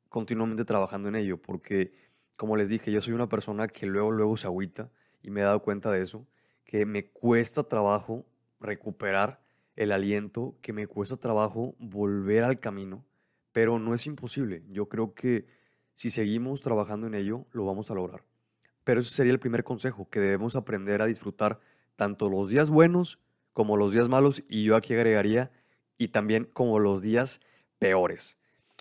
continuamente 0.09 0.65
trabajando 0.65 1.09
en 1.09 1.15
ello, 1.15 1.41
porque, 1.41 1.93
como 2.35 2.57
les 2.57 2.69
dije, 2.69 2.91
yo 2.91 3.01
soy 3.01 3.13
una 3.13 3.29
persona 3.29 3.67
que 3.67 3.85
luego, 3.85 4.11
luego 4.11 4.35
se 4.37 4.47
agüita 4.47 4.91
y 5.21 5.29
me 5.29 5.41
he 5.41 5.43
dado 5.43 5.61
cuenta 5.61 5.91
de 5.91 6.01
eso, 6.01 6.27
que 6.65 6.85
me 6.85 7.09
cuesta 7.09 7.63
trabajo 7.63 8.25
recuperar 8.59 9.41
el 9.75 9.91
aliento, 9.91 10.57
que 10.61 10.73
me 10.73 10.87
cuesta 10.87 11.15
trabajo 11.15 11.75
volver 11.79 12.43
al 12.43 12.59
camino, 12.59 13.05
pero 13.51 13.79
no 13.79 13.93
es 13.93 14.05
imposible. 14.05 14.63
Yo 14.69 14.89
creo 14.89 15.13
que 15.13 15.47
si 15.93 16.09
seguimos 16.09 16.61
trabajando 16.61 17.07
en 17.07 17.15
ello, 17.15 17.45
lo 17.51 17.65
vamos 17.65 17.89
a 17.89 17.93
lograr. 17.93 18.23
Pero 18.83 18.99
ese 18.99 19.13
sería 19.13 19.31
el 19.31 19.39
primer 19.39 19.63
consejo, 19.63 20.09
que 20.09 20.19
debemos 20.19 20.55
aprender 20.55 21.01
a 21.01 21.05
disfrutar 21.05 21.59
tanto 21.99 22.29
los 22.29 22.49
días 22.49 22.69
buenos 22.69 23.19
como 23.51 23.75
los 23.75 23.91
días 23.91 24.07
malos, 24.07 24.41
y 24.47 24.63
yo 24.63 24.77
aquí 24.77 24.93
agregaría, 24.93 25.51
y 25.97 26.07
también 26.07 26.45
como 26.45 26.79
los 26.79 27.01
días 27.01 27.41
peores. 27.77 28.37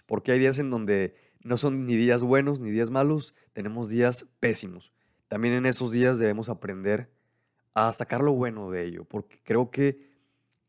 Porque 0.06 0.30
hay 0.30 0.38
días 0.38 0.60
en 0.60 0.70
donde 0.70 1.16
no 1.42 1.56
son 1.56 1.84
ni 1.84 1.96
días 1.96 2.22
buenos 2.22 2.60
ni 2.60 2.70
días 2.70 2.92
malos, 2.92 3.34
tenemos 3.52 3.88
días 3.88 4.26
pésimos. 4.38 4.92
También 5.26 5.54
en 5.54 5.66
esos 5.66 5.90
días 5.90 6.20
debemos 6.20 6.48
aprender 6.48 7.10
a 7.74 7.90
sacar 7.90 8.22
lo 8.22 8.34
bueno 8.34 8.70
de 8.70 8.84
ello, 8.84 9.02
porque 9.02 9.40
creo 9.42 9.72
que 9.72 10.06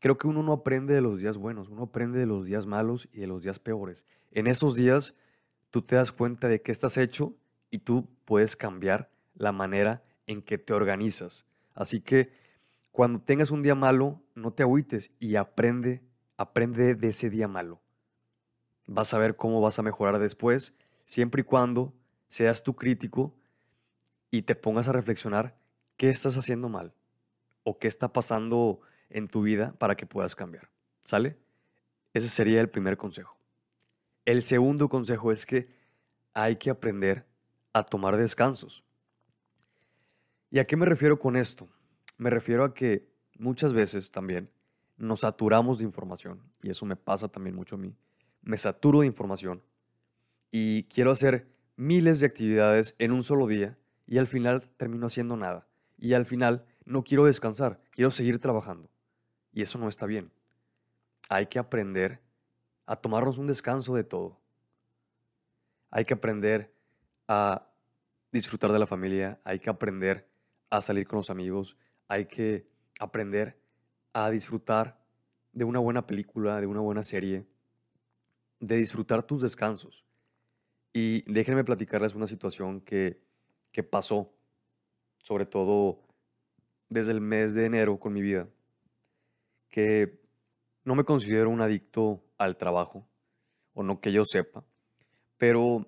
creo 0.00 0.18
que 0.18 0.26
uno 0.26 0.42
no 0.42 0.52
aprende 0.52 0.92
de 0.92 1.02
los 1.02 1.20
días 1.20 1.36
buenos, 1.36 1.68
uno 1.68 1.84
aprende 1.84 2.18
de 2.18 2.26
los 2.26 2.46
días 2.46 2.66
malos 2.66 3.08
y 3.12 3.20
de 3.20 3.28
los 3.28 3.44
días 3.44 3.60
peores. 3.60 4.06
En 4.32 4.48
esos 4.48 4.74
días 4.74 5.14
tú 5.70 5.82
te 5.82 5.94
das 5.94 6.10
cuenta 6.10 6.48
de 6.48 6.62
qué 6.62 6.72
estás 6.72 6.96
hecho 6.96 7.32
y 7.70 7.78
tú 7.78 8.08
puedes 8.24 8.56
cambiar 8.56 9.08
la 9.34 9.52
manera 9.52 10.02
en 10.26 10.42
que 10.42 10.58
te 10.58 10.72
organizas. 10.72 11.46
Así 11.74 12.00
que 12.00 12.39
cuando 12.92 13.20
tengas 13.20 13.50
un 13.50 13.62
día 13.62 13.74
malo, 13.74 14.20
no 14.34 14.52
te 14.52 14.62
agüites 14.62 15.12
y 15.18 15.36
aprende, 15.36 16.02
aprende 16.36 16.94
de 16.94 17.08
ese 17.08 17.30
día 17.30 17.48
malo. 17.48 17.80
Vas 18.86 19.14
a 19.14 19.18
ver 19.18 19.36
cómo 19.36 19.60
vas 19.60 19.78
a 19.78 19.82
mejorar 19.82 20.18
después, 20.18 20.74
siempre 21.04 21.42
y 21.42 21.44
cuando 21.44 21.94
seas 22.28 22.62
tú 22.62 22.74
crítico 22.74 23.34
y 24.30 24.42
te 24.42 24.54
pongas 24.54 24.88
a 24.88 24.92
reflexionar 24.92 25.56
qué 25.96 26.10
estás 26.10 26.36
haciendo 26.36 26.68
mal 26.68 26.94
o 27.62 27.78
qué 27.78 27.88
está 27.88 28.12
pasando 28.12 28.80
en 29.08 29.28
tu 29.28 29.42
vida 29.42 29.74
para 29.78 29.96
que 29.96 30.06
puedas 30.06 30.34
cambiar. 30.34 30.70
¿Sale? 31.04 31.38
Ese 32.12 32.28
sería 32.28 32.60
el 32.60 32.70
primer 32.70 32.96
consejo. 32.96 33.36
El 34.24 34.42
segundo 34.42 34.88
consejo 34.88 35.32
es 35.32 35.46
que 35.46 35.68
hay 36.34 36.56
que 36.56 36.70
aprender 36.70 37.26
a 37.72 37.84
tomar 37.84 38.16
descansos. 38.16 38.84
¿Y 40.50 40.58
a 40.58 40.66
qué 40.66 40.76
me 40.76 40.86
refiero 40.86 41.18
con 41.18 41.36
esto? 41.36 41.68
Me 42.20 42.28
refiero 42.28 42.64
a 42.64 42.74
que 42.74 43.08
muchas 43.38 43.72
veces 43.72 44.10
también 44.10 44.50
nos 44.98 45.20
saturamos 45.20 45.78
de 45.78 45.84
información, 45.84 46.42
y 46.62 46.68
eso 46.68 46.84
me 46.84 46.94
pasa 46.94 47.28
también 47.28 47.56
mucho 47.56 47.76
a 47.76 47.78
mí. 47.78 47.96
Me 48.42 48.58
saturo 48.58 49.00
de 49.00 49.06
información 49.06 49.62
y 50.50 50.82
quiero 50.82 51.12
hacer 51.12 51.48
miles 51.76 52.20
de 52.20 52.26
actividades 52.26 52.94
en 52.98 53.12
un 53.12 53.22
solo 53.22 53.46
día 53.46 53.78
y 54.06 54.18
al 54.18 54.26
final 54.26 54.68
termino 54.76 55.06
haciendo 55.06 55.38
nada. 55.38 55.66
Y 55.96 56.12
al 56.12 56.26
final 56.26 56.66
no 56.84 57.04
quiero 57.04 57.24
descansar, 57.24 57.80
quiero 57.88 58.10
seguir 58.10 58.38
trabajando. 58.38 58.90
Y 59.54 59.62
eso 59.62 59.78
no 59.78 59.88
está 59.88 60.04
bien. 60.04 60.30
Hay 61.30 61.46
que 61.46 61.58
aprender 61.58 62.20
a 62.84 62.96
tomarnos 62.96 63.38
un 63.38 63.46
descanso 63.46 63.94
de 63.94 64.04
todo. 64.04 64.38
Hay 65.90 66.04
que 66.04 66.12
aprender 66.12 66.70
a 67.28 67.66
disfrutar 68.30 68.72
de 68.72 68.78
la 68.78 68.86
familia, 68.86 69.40
hay 69.42 69.58
que 69.58 69.70
aprender 69.70 70.28
a 70.68 70.82
salir 70.82 71.08
con 71.08 71.16
los 71.16 71.30
amigos, 71.30 71.78
hay 72.10 72.26
que 72.26 72.66
aprender 72.98 73.56
a 74.12 74.30
disfrutar 74.30 75.00
de 75.52 75.64
una 75.64 75.78
buena 75.78 76.08
película, 76.08 76.60
de 76.60 76.66
una 76.66 76.80
buena 76.80 77.04
serie, 77.04 77.46
de 78.58 78.76
disfrutar 78.76 79.22
tus 79.22 79.42
descansos. 79.42 80.04
Y 80.92 81.22
déjenme 81.32 81.62
platicarles 81.62 82.16
una 82.16 82.26
situación 82.26 82.80
que, 82.80 83.22
que 83.70 83.84
pasó, 83.84 84.34
sobre 85.18 85.46
todo 85.46 86.02
desde 86.88 87.12
el 87.12 87.20
mes 87.20 87.54
de 87.54 87.66
enero 87.66 88.00
con 88.00 88.12
mi 88.12 88.22
vida 88.22 88.48
que 89.68 90.20
no 90.82 90.96
me 90.96 91.04
considero 91.04 91.48
un 91.48 91.60
adicto 91.60 92.24
al 92.38 92.56
trabajo, 92.56 93.06
o 93.72 93.84
no 93.84 94.00
que 94.00 94.10
yo 94.10 94.24
sepa, 94.24 94.64
pero 95.38 95.86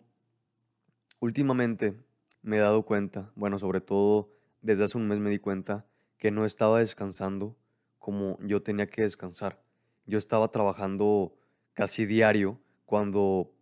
últimamente 1.18 1.96
me 2.42 2.58
he 2.58 2.60
dado 2.60 2.84
cuenta, 2.84 3.32
bueno, 3.34 3.58
sobre 3.58 3.80
todo 3.80 4.30
desde 4.60 4.84
hace 4.84 4.98
un 4.98 5.08
mes 5.08 5.18
me 5.18 5.30
di 5.30 5.40
cuenta 5.40 5.84
que 6.22 6.30
no 6.30 6.44
estaba 6.44 6.78
descansando 6.78 7.56
como 7.98 8.38
yo 8.46 8.62
tenía 8.62 8.86
que 8.86 9.02
descansar. 9.02 9.60
Yo 10.06 10.18
estaba 10.18 10.52
trabajando 10.52 11.34
casi 11.72 12.06
diario 12.06 12.60
cuando 12.84 13.52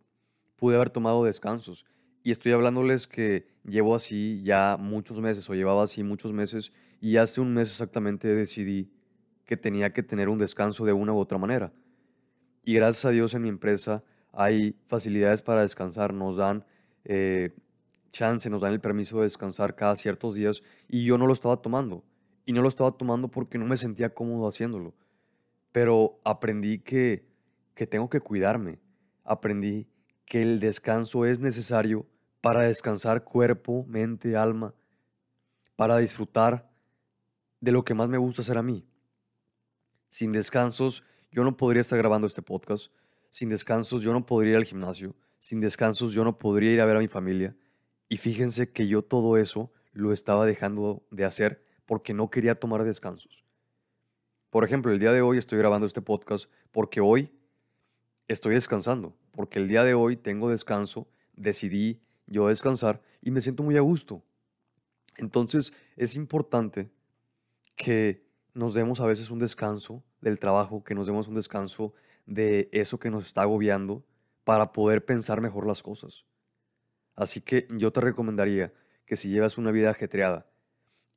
pude 0.57 0.75
haber 0.75 0.91
tomado 0.91 1.23
descansos. 1.23 1.87
Y 2.21 2.29
estoy 2.29 2.51
hablándoles 2.51 3.07
que 3.07 3.47
llevo 3.63 3.95
así 3.95 4.43
ya 4.43 4.77
muchos 4.79 5.19
meses 5.19 5.49
o 5.49 5.55
llevaba 5.55 5.81
así 5.81 6.03
muchos 6.03 6.33
meses 6.33 6.71
y 6.99 7.17
hace 7.17 7.41
un 7.41 7.51
mes 7.51 7.69
exactamente 7.69 8.27
decidí 8.27 8.91
que 9.43 9.57
tenía 9.57 9.91
que 9.91 10.03
tener 10.03 10.29
un 10.29 10.37
descanso 10.37 10.85
de 10.85 10.93
una 10.93 11.13
u 11.13 11.17
otra 11.17 11.39
manera. 11.39 11.73
Y 12.63 12.75
gracias 12.75 13.05
a 13.05 13.09
Dios 13.09 13.33
en 13.33 13.41
mi 13.41 13.49
empresa 13.49 14.03
hay 14.33 14.75
facilidades 14.85 15.41
para 15.41 15.63
descansar, 15.63 16.13
nos 16.13 16.35
dan 16.35 16.63
eh, 17.05 17.55
chance, 18.11 18.47
nos 18.51 18.61
dan 18.61 18.73
el 18.73 18.81
permiso 18.81 19.17
de 19.17 19.23
descansar 19.23 19.73
cada 19.73 19.95
ciertos 19.95 20.35
días 20.35 20.61
y 20.87 21.05
yo 21.05 21.17
no 21.17 21.25
lo 21.25 21.33
estaba 21.33 21.59
tomando. 21.59 22.03
Y 22.45 22.53
no 22.53 22.61
lo 22.61 22.67
estaba 22.67 22.91
tomando 22.91 23.27
porque 23.27 23.57
no 23.57 23.65
me 23.65 23.77
sentía 23.77 24.13
cómodo 24.13 24.47
haciéndolo. 24.47 24.93
Pero 25.71 26.19
aprendí 26.23 26.79
que, 26.79 27.25
que 27.75 27.87
tengo 27.87 28.09
que 28.09 28.19
cuidarme. 28.19 28.79
Aprendí 29.23 29.87
que 30.25 30.41
el 30.41 30.59
descanso 30.59 31.25
es 31.25 31.39
necesario 31.39 32.05
para 32.41 32.61
descansar 32.61 33.23
cuerpo, 33.23 33.85
mente, 33.87 34.35
alma, 34.35 34.73
para 35.75 35.97
disfrutar 35.97 36.69
de 37.59 37.71
lo 37.71 37.85
que 37.85 37.93
más 37.93 38.09
me 38.09 38.17
gusta 38.17 38.41
hacer 38.41 38.57
a 38.57 38.63
mí, 38.63 38.85
sin 40.11 40.33
descansos, 40.33 41.03
yo 41.31 41.45
no 41.45 41.55
podría 41.55 41.79
estar 41.79 41.97
grabando 41.97 42.27
este 42.27 42.41
podcast. 42.41 42.91
Sin 43.29 43.47
descansos, 43.47 44.01
yo 44.01 44.11
no 44.11 44.25
podría 44.25 44.51
ir 44.51 44.57
al 44.57 44.65
gimnasio. 44.65 45.15
Sin 45.39 45.61
descansos, 45.61 46.11
yo 46.11 46.25
no 46.25 46.37
podría 46.37 46.73
ir 46.73 46.81
a 46.81 46.85
ver 46.85 46.97
a 46.97 46.99
mi 46.99 47.07
familia. 47.07 47.55
Y 48.09 48.17
fíjense 48.17 48.73
que 48.73 48.89
yo 48.89 49.03
todo 49.03 49.37
eso 49.37 49.71
lo 49.93 50.11
estaba 50.11 50.45
dejando 50.45 51.01
de 51.11 51.23
hacer 51.23 51.63
porque 51.91 52.13
no 52.13 52.29
quería 52.29 52.55
tomar 52.55 52.85
descansos. 52.85 53.43
Por 54.49 54.63
ejemplo, 54.63 54.93
el 54.93 54.99
día 54.99 55.11
de 55.11 55.21
hoy 55.21 55.37
estoy 55.37 55.57
grabando 55.57 55.85
este 55.85 56.01
podcast 56.01 56.49
porque 56.71 57.01
hoy 57.01 57.29
estoy 58.29 58.53
descansando, 58.53 59.13
porque 59.33 59.59
el 59.59 59.67
día 59.67 59.83
de 59.83 59.93
hoy 59.93 60.15
tengo 60.15 60.49
descanso, 60.49 61.09
decidí 61.33 61.99
yo 62.27 62.47
descansar 62.47 63.01
y 63.21 63.31
me 63.31 63.41
siento 63.41 63.61
muy 63.61 63.75
a 63.75 63.81
gusto. 63.81 64.23
Entonces 65.17 65.73
es 65.97 66.15
importante 66.15 66.89
que 67.75 68.25
nos 68.53 68.73
demos 68.73 69.01
a 69.01 69.05
veces 69.05 69.29
un 69.29 69.39
descanso 69.39 70.01
del 70.21 70.39
trabajo, 70.39 70.85
que 70.85 70.95
nos 70.95 71.07
demos 71.07 71.27
un 71.27 71.35
descanso 71.35 71.93
de 72.25 72.69
eso 72.71 72.99
que 72.99 73.11
nos 73.11 73.25
está 73.25 73.41
agobiando 73.41 74.01
para 74.45 74.71
poder 74.71 75.03
pensar 75.03 75.41
mejor 75.41 75.67
las 75.67 75.83
cosas. 75.83 76.23
Así 77.17 77.41
que 77.41 77.67
yo 77.69 77.91
te 77.91 77.99
recomendaría 77.99 78.71
que 79.05 79.17
si 79.17 79.29
llevas 79.29 79.57
una 79.57 79.71
vida 79.71 79.89
ajetreada 79.89 80.45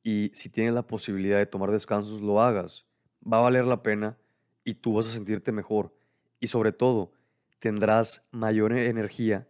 y 0.05 0.31
si 0.35 0.51
tienes 0.51 0.75
la 0.75 0.87
posibilidad 0.87 1.39
de 1.39 1.47
tomar 1.47 1.71
descansos, 1.73 2.21
lo 2.21 2.41
hagas. 2.41 2.85
Va 3.27 3.39
a 3.39 3.43
valer 3.43 3.65
la 3.65 3.83
pena 3.83 4.19
y 4.63 4.75
tú 4.75 4.93
vas 4.93 5.07
a 5.07 5.13
sentirte 5.13 5.51
mejor. 5.51 5.93
Y 6.39 6.49
sobre 6.49 6.73
todo, 6.73 7.11
tendrás 7.59 8.29
mayor 8.31 8.77
energía 8.77 9.49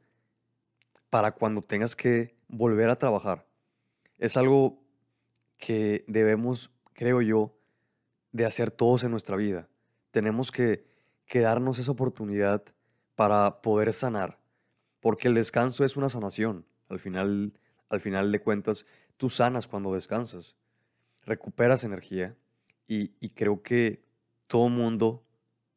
para 1.11 1.33
cuando 1.33 1.61
tengas 1.61 1.97
que 1.97 2.37
volver 2.47 2.89
a 2.89 2.97
trabajar. 2.97 3.47
Es 4.19 4.37
algo 4.37 4.81
que 5.59 6.05
debemos, 6.07 6.71
creo 6.93 7.21
yo, 7.21 7.57
de 8.31 8.45
hacer 8.45 8.71
todos 8.71 9.03
en 9.03 9.11
nuestra 9.11 9.37
vida. 9.37 9.69
Tenemos 10.13 10.53
que, 10.53 10.87
darnos 11.33 11.81
esa 11.81 11.91
oportunidad 11.91 12.63
para 13.17 13.61
poder 13.61 13.93
sanar, 13.93 14.39
porque 15.01 15.27
el 15.27 15.35
descanso 15.35 15.85
es 15.85 15.97
una 15.97 16.09
sanación. 16.09 16.65
Al 16.89 17.01
final, 17.01 17.59
al 17.89 18.01
final 18.01 18.31
de 18.31 18.41
cuentas, 18.41 18.87
tú 19.17 19.29
sanas 19.29 19.69
cuando 19.69 19.95
descansas, 19.95 20.57
recuperas 21.23 21.85
energía 21.85 22.37
y, 22.87 23.09
creo 23.31 23.63
que 23.63 24.05
todo 24.47 24.69
mundo 24.69 25.25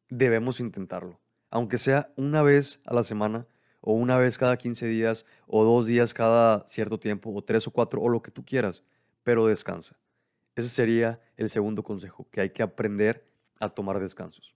debemos 0.08 0.60
intentarlo, 0.60 1.18
aunque 1.50 1.78
sea 1.78 2.12
una 2.16 2.42
vez 2.42 2.80
a 2.84 2.94
la 2.94 3.02
semana 3.02 3.46
o 3.80 3.94
una 3.94 4.18
vez 4.18 4.36
cada 4.36 4.56
15 4.56 4.86
días 4.86 5.24
o 5.46 5.64
dos 5.64 5.86
días 5.86 6.12
cada 6.12 6.66
cierto 6.66 6.98
tiempo 6.98 7.32
o 7.32 7.42
tres 7.42 7.66
o 7.66 7.70
cuatro 7.70 8.00
o 8.02 8.08
lo 8.08 8.22
que 8.22 8.30
tú 8.30 8.44
quieras, 8.44 8.82
pero 9.24 9.46
descansa. 9.46 9.98
Ese 10.54 10.68
sería 10.68 11.20
el 11.36 11.48
segundo 11.50 11.82
consejo, 11.82 12.26
que 12.30 12.40
hay 12.40 12.50
que 12.50 12.62
aprender 12.62 13.24
a 13.60 13.68
tomar 13.68 14.00
descansos. 14.00 14.54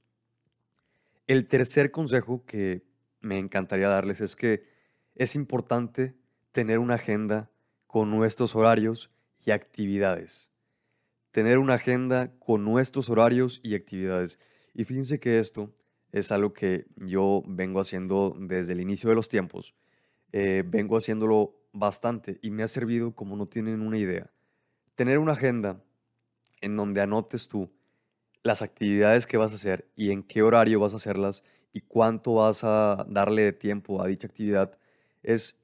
El 1.27 1.47
tercer 1.47 1.91
consejo 1.91 2.45
que 2.45 2.85
me 3.21 3.39
encantaría 3.39 3.89
darles 3.89 4.21
es 4.21 4.35
que 4.37 4.67
es 5.15 5.37
importante 5.37 6.15
tener 6.51 6.79
una 6.79 6.95
agenda 6.95 7.52
con 7.93 8.11
nuestros 8.11 8.57
horarios 8.57 9.11
y 9.45 9.51
actividades. 9.51 10.51
Tener 11.31 11.59
una 11.59 11.75
agenda 11.75 12.33
con 12.39 12.65
nuestros 12.65 13.11
horarios 13.11 13.61
y 13.63 13.75
actividades. 13.75 14.39
Y 14.73 14.85
fíjense 14.85 15.21
que 15.21 15.39
esto 15.39 15.75
es 16.11 16.33
algo 16.33 16.55
que 16.55 16.87
yo 16.97 17.43
vengo 17.47 17.81
haciendo 17.81 18.35
desde 18.41 18.73
el 18.73 18.81
inicio 18.81 19.11
de 19.11 19.17
los 19.17 19.29
tiempos. 19.29 19.75
Eh, 20.33 20.65
vengo 20.67 20.97
haciéndolo 20.97 21.55
bastante 21.75 22.39
y 22.41 22.51
me 22.51 22.63
ha 22.63 22.69
servido 22.69 23.15
como 23.15 23.37
no 23.37 23.45
tienen 23.45 23.83
una 23.83 23.99
idea. 23.99 24.31
Tener 24.95 25.19
una 25.19 25.33
agenda 25.33 25.85
en 26.63 26.77
donde 26.77 27.03
anotes 27.03 27.47
tú 27.47 27.71
las 28.43 28.63
actividades 28.63 29.27
que 29.27 29.37
vas 29.37 29.53
a 29.53 29.57
hacer 29.57 29.87
y 29.97 30.13
en 30.13 30.23
qué 30.23 30.41
horario 30.41 30.81
vas 30.81 30.95
a 30.95 30.97
hacerlas 30.97 31.45
y 31.75 31.83
cuánto 31.83 32.37
vas 32.37 32.65
a 32.65 33.05
darle 33.07 33.43
de 33.43 33.53
tiempo 33.53 34.01
a 34.01 34.07
dicha 34.07 34.27
actividad 34.27 34.79
es 35.23 35.63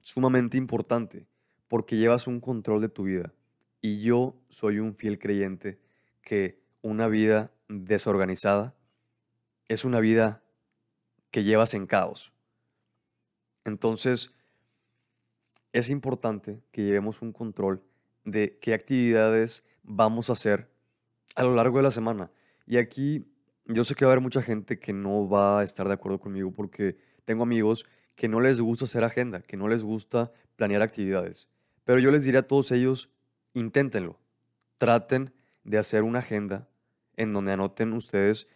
sumamente 0.00 0.56
importante 0.56 1.26
porque 1.70 1.96
llevas 1.96 2.26
un 2.26 2.40
control 2.40 2.80
de 2.80 2.88
tu 2.88 3.04
vida. 3.04 3.32
Y 3.80 4.02
yo 4.02 4.34
soy 4.48 4.80
un 4.80 4.96
fiel 4.96 5.20
creyente 5.20 5.78
que 6.20 6.60
una 6.82 7.06
vida 7.06 7.52
desorganizada 7.68 8.74
es 9.68 9.84
una 9.84 10.00
vida 10.00 10.42
que 11.30 11.44
llevas 11.44 11.74
en 11.74 11.86
caos. 11.86 12.32
Entonces, 13.64 14.34
es 15.72 15.90
importante 15.90 16.60
que 16.72 16.82
llevemos 16.82 17.22
un 17.22 17.32
control 17.32 17.80
de 18.24 18.58
qué 18.60 18.74
actividades 18.74 19.64
vamos 19.84 20.28
a 20.28 20.32
hacer 20.32 20.68
a 21.36 21.44
lo 21.44 21.54
largo 21.54 21.76
de 21.76 21.84
la 21.84 21.92
semana. 21.92 22.32
Y 22.66 22.78
aquí 22.78 23.32
yo 23.66 23.84
sé 23.84 23.94
que 23.94 24.04
va 24.04 24.10
a 24.10 24.14
haber 24.14 24.24
mucha 24.24 24.42
gente 24.42 24.80
que 24.80 24.92
no 24.92 25.28
va 25.28 25.60
a 25.60 25.62
estar 25.62 25.86
de 25.86 25.94
acuerdo 25.94 26.18
conmigo 26.18 26.50
porque 26.50 26.96
tengo 27.24 27.44
amigos 27.44 27.86
que 28.16 28.26
no 28.26 28.40
les 28.40 28.60
gusta 28.60 28.86
hacer 28.86 29.04
agenda, 29.04 29.40
que 29.40 29.56
no 29.56 29.68
les 29.68 29.84
gusta 29.84 30.32
planear 30.56 30.82
actividades. 30.82 31.48
Pero 31.90 31.98
yo 31.98 32.12
les 32.12 32.22
diré 32.22 32.38
a 32.38 32.46
todos 32.46 32.70
ellos, 32.70 33.10
inténtenlo. 33.52 34.20
Traten 34.78 35.34
de 35.64 35.76
hacer 35.76 36.04
una 36.04 36.20
agenda 36.20 36.68
en 37.16 37.32
donde 37.32 37.50
anoten 37.50 37.92
ustedes 37.94 38.46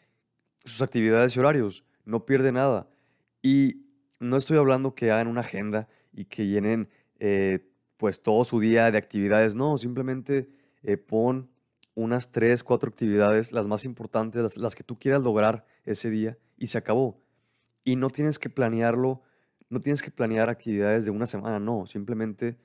sus 0.65 0.83
actividades 0.83 1.35
y 1.35 1.41
horarios. 1.41 1.85
No 2.05 2.27
pierde 2.27 2.53
nada. 2.53 2.89
Y 3.43 3.89
no 4.21 4.37
estoy 4.37 4.57
hablando 4.57 4.95
que 4.95 5.11
hagan 5.11 5.27
una 5.27 5.41
agenda 5.41 5.89
y 6.13 6.27
que 6.27 6.47
llenen 6.47 6.89
eh, 7.19 7.69
pues 7.97 8.23
todo 8.23 8.45
su 8.45 8.61
día 8.61 8.93
de 8.93 8.99
actividades. 8.99 9.57
No, 9.57 9.79
simplemente 9.79 10.49
eh, 10.85 10.97
pon 10.97 11.51
unas 11.97 12.31
tres, 12.31 12.63
cuatro 12.63 12.89
actividades, 12.89 13.51
las 13.51 13.67
más 13.67 13.85
importantes, 13.85 14.57
las, 14.59 14.77
que 14.77 14.85
tú 14.85 14.97
quieras 14.97 15.25
lograr 15.25 15.67
ese 15.85 16.09
día 16.09 16.39
y 16.57 16.69
se 16.69 16.79
acabó. 16.79 17.21
Y 17.83 17.97
no 17.97 18.11
tienes 18.11 18.39
que 18.39 18.49
planearlo, 18.49 19.23
no 19.71 19.81
tienes 19.81 20.03
que 20.03 20.13
planear 20.13 20.51
actividades 20.51 21.05
de 21.05 21.11
una 21.11 21.27
semana, 21.27 21.59
no, 21.59 21.85
simplemente 21.87 22.59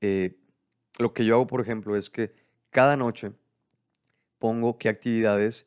eh, 0.00 0.36
lo 0.98 1.12
que 1.12 1.24
yo 1.24 1.34
hago, 1.34 1.46
por 1.46 1.60
ejemplo, 1.60 1.96
es 1.96 2.10
que 2.10 2.32
cada 2.70 2.96
noche 2.96 3.32
pongo 4.38 4.78
qué 4.78 4.88
actividades 4.88 5.66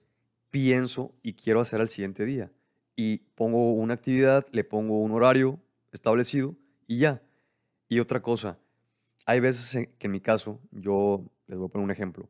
pienso 0.51 1.13
y 1.21 1.33
quiero 1.33 1.61
hacer 1.61 1.81
al 1.81 1.89
siguiente 1.89 2.25
día. 2.25 2.51
Y 2.95 3.19
pongo 3.35 3.73
una 3.73 3.95
actividad, 3.95 4.45
le 4.51 4.63
pongo 4.63 5.01
un 5.01 5.11
horario 5.11 5.59
establecido 5.91 6.55
y 6.87 6.99
ya. 6.99 7.21
Y 7.89 7.99
otra 7.99 8.21
cosa, 8.21 8.57
hay 9.25 9.39
veces 9.39 9.89
que 9.97 10.07
en 10.07 10.11
mi 10.11 10.19
caso, 10.19 10.59
yo 10.71 11.23
les 11.47 11.57
voy 11.57 11.67
a 11.67 11.71
poner 11.71 11.85
un 11.85 11.91
ejemplo, 11.91 12.29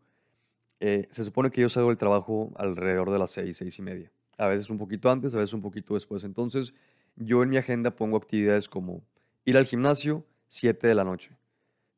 eh, 0.79 1.07
se 1.11 1.23
supone 1.23 1.49
que 1.49 1.61
yo 1.61 1.69
salgo 1.69 1.89
del 1.89 1.97
trabajo 1.97 2.51
alrededor 2.55 3.11
de 3.11 3.19
las 3.19 3.31
seis, 3.31 3.57
seis 3.57 3.79
y 3.79 3.81
media. 3.81 4.11
A 4.37 4.47
veces 4.47 4.69
un 4.69 4.77
poquito 4.77 5.09
antes, 5.09 5.33
a 5.33 5.37
veces 5.37 5.53
un 5.53 5.61
poquito 5.61 5.93
después. 5.93 6.23
Entonces, 6.23 6.73
yo 7.15 7.43
en 7.43 7.49
mi 7.49 7.57
agenda 7.57 7.95
pongo 7.95 8.17
actividades 8.17 8.67
como 8.67 9.01
ir 9.45 9.57
al 9.57 9.65
gimnasio, 9.65 10.25
7 10.49 10.87
de 10.87 10.95
la 10.95 11.03
noche. 11.03 11.31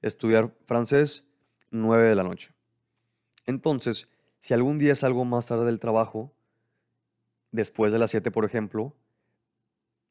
Estudiar 0.06 0.54
francés, 0.68 1.28
9 1.72 2.08
de 2.08 2.14
la 2.14 2.22
noche. 2.22 2.54
Entonces, 3.48 4.08
si 4.40 4.54
algún 4.54 4.78
día 4.78 4.94
salgo 4.94 5.26
más 5.26 5.48
tarde 5.48 5.66
del 5.66 5.80
trabajo, 5.80 6.32
después 7.52 7.92
de 7.92 7.98
las 7.98 8.12
7, 8.12 8.30
por 8.30 8.46
ejemplo, 8.46 8.96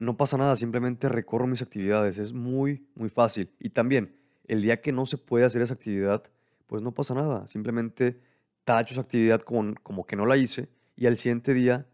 no 0.01 0.17
pasa 0.17 0.37
nada, 0.37 0.57
simplemente 0.57 1.09
recorro 1.09 1.47
mis 1.47 1.63
actividades. 1.63 2.19
Es 2.19 2.33
muy, 2.33 2.89
muy 2.97 3.09
fácil. 3.09 3.55
Y 3.61 3.71
también, 3.71 4.17
el 4.49 4.63
día 4.63 4.81
que 4.81 4.91
no 4.91 5.07
se 5.07 5.17
puede 5.17 5.45
hacer 5.45 5.63
esa 5.63 5.75
actividad, 5.75 6.25
pues 6.67 6.83
no 6.83 6.93
pasa 6.93 7.15
nada. 7.15 7.47
Simplemente 7.47 8.21
tacho 8.65 8.95
esa 8.95 9.03
actividad 9.03 9.43
como, 9.43 9.77
como 9.85 10.07
que 10.07 10.17
no 10.17 10.27
la 10.27 10.37
hice 10.37 10.71
y 10.97 11.07
al 11.07 11.17
siguiente 11.17 11.55
día 11.55 11.87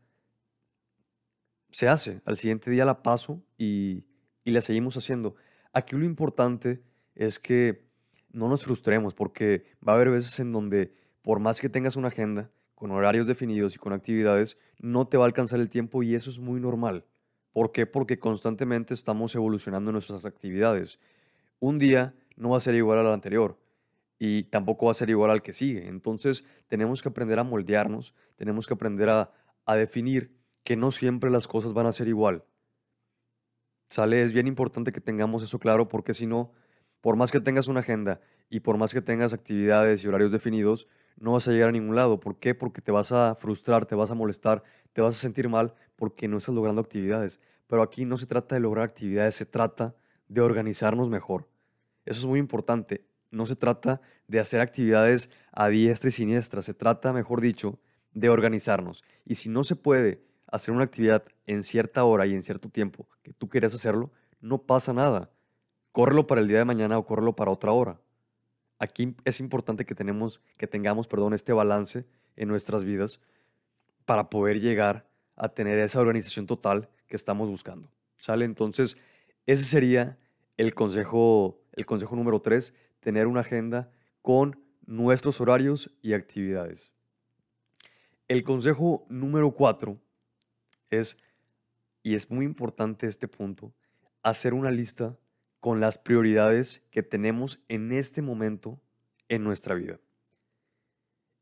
se 1.71 1.87
hace, 1.87 2.23
al 2.25 2.39
siguiente 2.39 2.71
día 2.71 2.87
la 2.87 3.03
paso 3.03 3.43
y, 3.59 4.07
y 4.43 4.53
la 4.53 4.63
seguimos 4.63 4.97
haciendo. 4.97 5.35
Aquí 5.75 5.97
lo 5.97 6.07
importante 6.07 6.83
es 7.15 7.39
que 7.39 7.90
no 8.33 8.49
nos 8.49 8.65
frustremos 8.65 9.15
porque 9.15 9.65
va 9.87 9.93
a 9.93 9.97
haber 9.97 10.11
veces 10.11 10.39
en 10.41 10.53
donde 10.53 10.93
por 11.23 11.41
más 11.41 11.61
que 11.61 11.69
tengas 11.69 11.97
una 11.97 12.09
agenda 12.09 12.51
con 12.75 12.91
horarios 12.93 13.27
definidos 13.27 13.75
y 13.75 13.79
con 13.79 13.93
actividades, 13.93 14.59
no 14.79 15.07
te 15.07 15.19
va 15.19 15.25
a 15.25 15.27
alcanzar 15.27 15.61
el 15.61 15.69
tiempo 15.69 16.03
y 16.03 16.15
eso 16.15 16.31
es 16.31 16.39
muy 16.39 16.61
normal. 16.61 17.05
¿Por 17.53 17.73
qué? 17.73 17.85
Porque 17.85 18.19
constantemente 18.19 18.95
estamos 18.95 19.35
evolucionando 19.35 19.93
nuestras 19.93 20.25
actividades. 20.25 20.99
Un 21.59 21.79
día 21.79 22.15
no 22.37 22.51
va 22.51 22.57
a 22.57 22.61
ser 22.61 22.75
igual 22.75 22.99
al 22.99 23.13
anterior 23.13 23.59
y 24.19 24.45
tampoco 24.45 24.87
va 24.87 24.93
a 24.93 24.95
ser 24.95 25.11
igual 25.11 25.31
al 25.31 25.43
que 25.43 25.53
sigue. 25.53 25.89
Entonces 25.89 26.45
tenemos 26.69 27.03
que 27.03 27.09
aprender 27.09 27.39
a 27.39 27.45
moldearnos, 27.45 28.15
tenemos 28.37 28.67
que 28.67 28.75
aprender 28.75 29.11
a, 29.11 29.31
definir 29.77 30.37
que 30.65 30.75
no 30.75 30.91
siempre 30.91 31.31
las 31.31 31.47
cosas 31.47 31.75
van 31.75 31.87
a 31.87 31.93
ser 31.93 32.09
igual. 32.09 32.45
¿Sale? 33.89 34.23
Es 34.23 34.33
bien 34.33 34.49
importante 34.49 34.91
que 34.91 35.01
tengamos 35.01 35.43
eso 35.45 35.61
claro 35.61 35.87
porque 35.87 36.13
si 36.13 36.27
no, 36.27 36.53
por 37.01 37.17
más 37.17 37.33
que 37.33 37.41
tengas 37.41 37.69
una 37.69 37.81
agenda 37.81 38.21
y 38.49 38.61
por 38.61 38.77
más 38.77 38.93
que 38.93 39.03
tengas 39.03 39.33
actividades 39.33 40.05
y 40.05 40.09
horarios 40.09 40.33
definidos, 40.33 40.89
no 41.19 41.33
vas 41.33 41.49
a 41.49 41.53
llegar 41.53 41.71
a 41.71 41.73
ningún 41.73 41.97
lado. 41.97 42.21
¿Por 42.21 42.39
qué? 42.39 42.55
Porque 42.55 42.81
te 42.81 42.93
vas 42.93 43.13
a 43.13 43.35
frustrar, 43.35 43.87
te 43.87 43.95
vas 43.95 44.11
a 44.11 44.15
molestar, 44.15 44.63
te 44.93 45.01
vas 45.01 45.17
a 45.17 45.19
sentir 45.19 45.49
mal 45.49 45.75
porque 45.97 46.29
no 46.29 46.39
estás 46.39 46.55
logrando 46.55 46.81
actividades. 46.81 47.41
Pero 47.67 47.83
aquí 47.83 48.05
no 48.05 48.17
se 48.17 48.27
trata 48.27 48.55
de 48.55 48.61
lograr 48.61 48.85
actividades, 48.85 49.35
se 49.35 49.47
trata 49.47 49.95
de 50.29 50.41
organizarnos 50.41 51.11
mejor. 51.11 51.49
Eso 52.05 52.21
es 52.21 52.27
muy 52.27 52.39
importante 52.39 53.05
no 53.31 53.47
se 53.47 53.57
trata 53.57 54.01
de 54.27 54.41
hacer 54.41 54.61
actividades 54.61 55.31
a 55.53 55.69
diestra 55.69 56.09
y 56.09 56.13
siniestra, 56.13 56.63
se 56.63 56.75
trata, 56.75 57.13
mejor 57.13 57.41
dicho, 57.41 57.79
de 58.13 58.29
organizarnos. 58.29 59.05
Y 59.25 59.37
si 59.37 59.49
no 59.49 59.65
se 59.65 59.77
puede 59.77 60.23
hacer 60.47 60.75
una 60.75 60.85
actividad 60.85 61.25
en 61.47 61.63
cierta 61.63 62.05
hora 62.05 62.27
y 62.27 62.35
en 62.35 62.43
cierto 62.43 62.69
tiempo 62.69 63.09
que 63.23 63.33
tú 63.33 63.49
quieres 63.49 63.75
hacerlo, 63.75 64.11
no 64.41 64.59
pasa 64.63 64.93
nada. 64.93 65.31
Córrelo 65.93 66.27
para 66.27 66.41
el 66.41 66.49
día 66.49 66.59
de 66.59 66.65
mañana 66.65 66.99
o 66.99 67.07
córrelo 67.07 67.35
para 67.35 67.51
otra 67.51 67.73
hora. 67.73 68.01
Aquí 68.79 69.15
es 69.25 69.41
importante 69.41 69.85
que, 69.85 69.95
tenemos, 69.95 70.41
que 70.57 70.67
tengamos 70.67 71.07
perdón, 71.07 71.35
este 71.35 71.53
balance 71.53 72.07
en 72.37 72.49
nuestras 72.49 72.85
vidas 72.85 73.21
para 74.07 74.31
poder 74.31 74.61
llegar 74.61 75.09
a 75.37 75.49
tener 75.49 75.79
esa 75.79 76.01
organización 76.01 76.47
total 76.47 76.89
que 77.07 77.17
estamos 77.17 77.49
buscando. 77.49 77.91
¿Sale? 78.17 78.45
Entonces, 78.45 78.97
ese 79.47 79.65
sería 79.65 80.19
el 80.57 80.75
consejo, 80.75 81.61
el 81.73 81.87
consejo 81.87 82.17
número 82.17 82.41
tres 82.41 82.75
tener 83.01 83.27
una 83.27 83.41
agenda 83.41 83.91
con 84.23 84.61
nuestros 84.87 85.41
horarios 85.41 85.91
y 86.03 86.13
actividades. 86.13 86.91
El 88.29 88.45
consejo 88.45 89.07
número 89.09 89.53
cuatro 89.53 89.99
es, 90.91 91.17
y 92.03 92.15
es 92.15 92.31
muy 92.31 92.45
importante 92.45 93.07
este 93.07 93.27
punto, 93.27 93.73
hacer 94.23 94.55
una 94.55 94.71
lista 94.71 95.17
con 95.61 95.79
las 95.79 95.99
prioridades 95.99 96.81
que 96.91 97.03
tenemos 97.03 97.63
en 97.69 97.93
este 97.93 98.23
momento 98.23 98.81
en 99.29 99.45
nuestra 99.45 99.75
vida. 99.75 100.01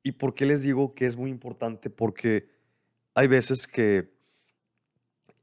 ¿Y 0.02 0.12
por 0.12 0.35
qué 0.35 0.46
les 0.46 0.62
digo 0.62 0.94
que 0.94 1.07
es 1.07 1.16
muy 1.16 1.31
importante? 1.31 1.90
Porque 1.90 2.48
hay 3.14 3.28
veces 3.28 3.66
que, 3.66 4.12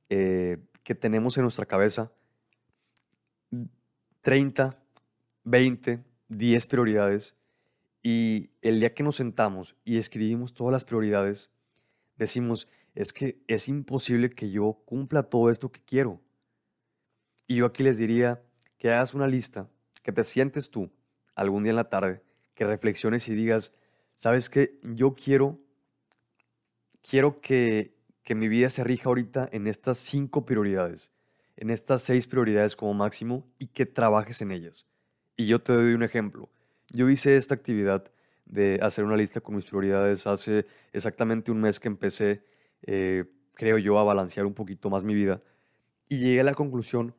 eh, 0.09 0.57
que 0.83 0.95
tenemos 0.95 1.37
en 1.37 1.43
nuestra 1.43 1.65
cabeza 1.65 2.11
30, 4.21 4.77
20, 5.43 6.03
10 6.29 6.67
prioridades 6.67 7.35
y 8.01 8.49
el 8.61 8.79
día 8.79 8.93
que 8.93 9.03
nos 9.03 9.17
sentamos 9.17 9.75
y 9.85 9.97
escribimos 9.97 10.53
todas 10.53 10.71
las 10.71 10.85
prioridades, 10.85 11.51
decimos, 12.17 12.67
es 12.95 13.13
que 13.13 13.37
es 13.47 13.67
imposible 13.67 14.29
que 14.29 14.49
yo 14.49 14.81
cumpla 14.85 15.23
todo 15.23 15.49
esto 15.49 15.71
que 15.71 15.81
quiero. 15.81 16.21
Y 17.47 17.57
yo 17.57 17.65
aquí 17.65 17.83
les 17.83 17.97
diría 17.97 18.41
que 18.85 18.91
hagas 18.91 19.15
una 19.15 19.27
lista, 19.27 19.67
que 20.03 20.11
te 20.11 20.23
sientes 20.23 20.69
tú 20.69 20.91
algún 21.33 21.63
día 21.63 21.71
en 21.71 21.75
la 21.75 21.89
tarde, 21.89 22.21
que 22.53 22.67
reflexiones 22.67 23.27
y 23.27 23.33
digas, 23.33 23.73
sabes 24.13 24.47
que 24.47 24.77
yo 24.83 25.15
quiero, 25.15 25.59
quiero 27.01 27.41
que, 27.41 27.95
que 28.21 28.35
mi 28.35 28.47
vida 28.47 28.69
se 28.69 28.83
rija 28.83 29.09
ahorita 29.09 29.49
en 29.51 29.65
estas 29.65 29.97
cinco 29.97 30.45
prioridades, 30.45 31.09
en 31.57 31.71
estas 31.71 32.03
seis 32.03 32.27
prioridades 32.27 32.75
como 32.75 32.93
máximo 32.93 33.47
y 33.57 33.69
que 33.69 33.87
trabajes 33.87 34.43
en 34.43 34.51
ellas. 34.51 34.85
Y 35.35 35.47
yo 35.47 35.63
te 35.63 35.73
doy 35.73 35.95
un 35.95 36.03
ejemplo. 36.03 36.51
Yo 36.89 37.09
hice 37.09 37.37
esta 37.37 37.55
actividad 37.55 38.11
de 38.45 38.77
hacer 38.83 39.03
una 39.03 39.17
lista 39.17 39.41
con 39.41 39.55
mis 39.55 39.65
prioridades 39.65 40.27
hace 40.27 40.67
exactamente 40.93 41.49
un 41.49 41.59
mes 41.59 41.79
que 41.79 41.87
empecé 41.87 42.43
eh, 42.83 43.23
creo 43.55 43.79
yo, 43.79 43.97
a 43.97 44.03
balancear 44.03 44.45
un 44.45 44.53
poquito 44.53 44.91
más 44.91 45.03
mi 45.03 45.15
vida 45.15 45.41
y 46.07 46.19
llegué 46.19 46.41
a 46.41 46.43
la 46.43 46.53
conclusión 46.53 47.15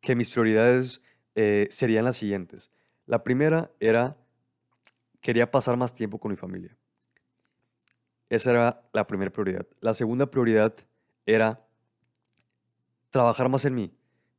que 0.00 0.16
mis 0.16 0.30
prioridades 0.30 1.02
eh, 1.34 1.68
serían 1.70 2.04
las 2.04 2.16
siguientes. 2.16 2.70
La 3.06 3.22
primera 3.22 3.70
era, 3.80 4.16
quería 5.20 5.50
pasar 5.50 5.76
más 5.76 5.94
tiempo 5.94 6.18
con 6.18 6.30
mi 6.30 6.36
familia. 6.36 6.76
Esa 8.28 8.50
era 8.50 8.88
la 8.92 9.06
primera 9.06 9.30
prioridad. 9.30 9.66
La 9.80 9.94
segunda 9.94 10.30
prioridad 10.30 10.74
era 11.26 11.66
trabajar 13.10 13.48
más 13.48 13.64
en 13.64 13.74
mí, 13.74 13.92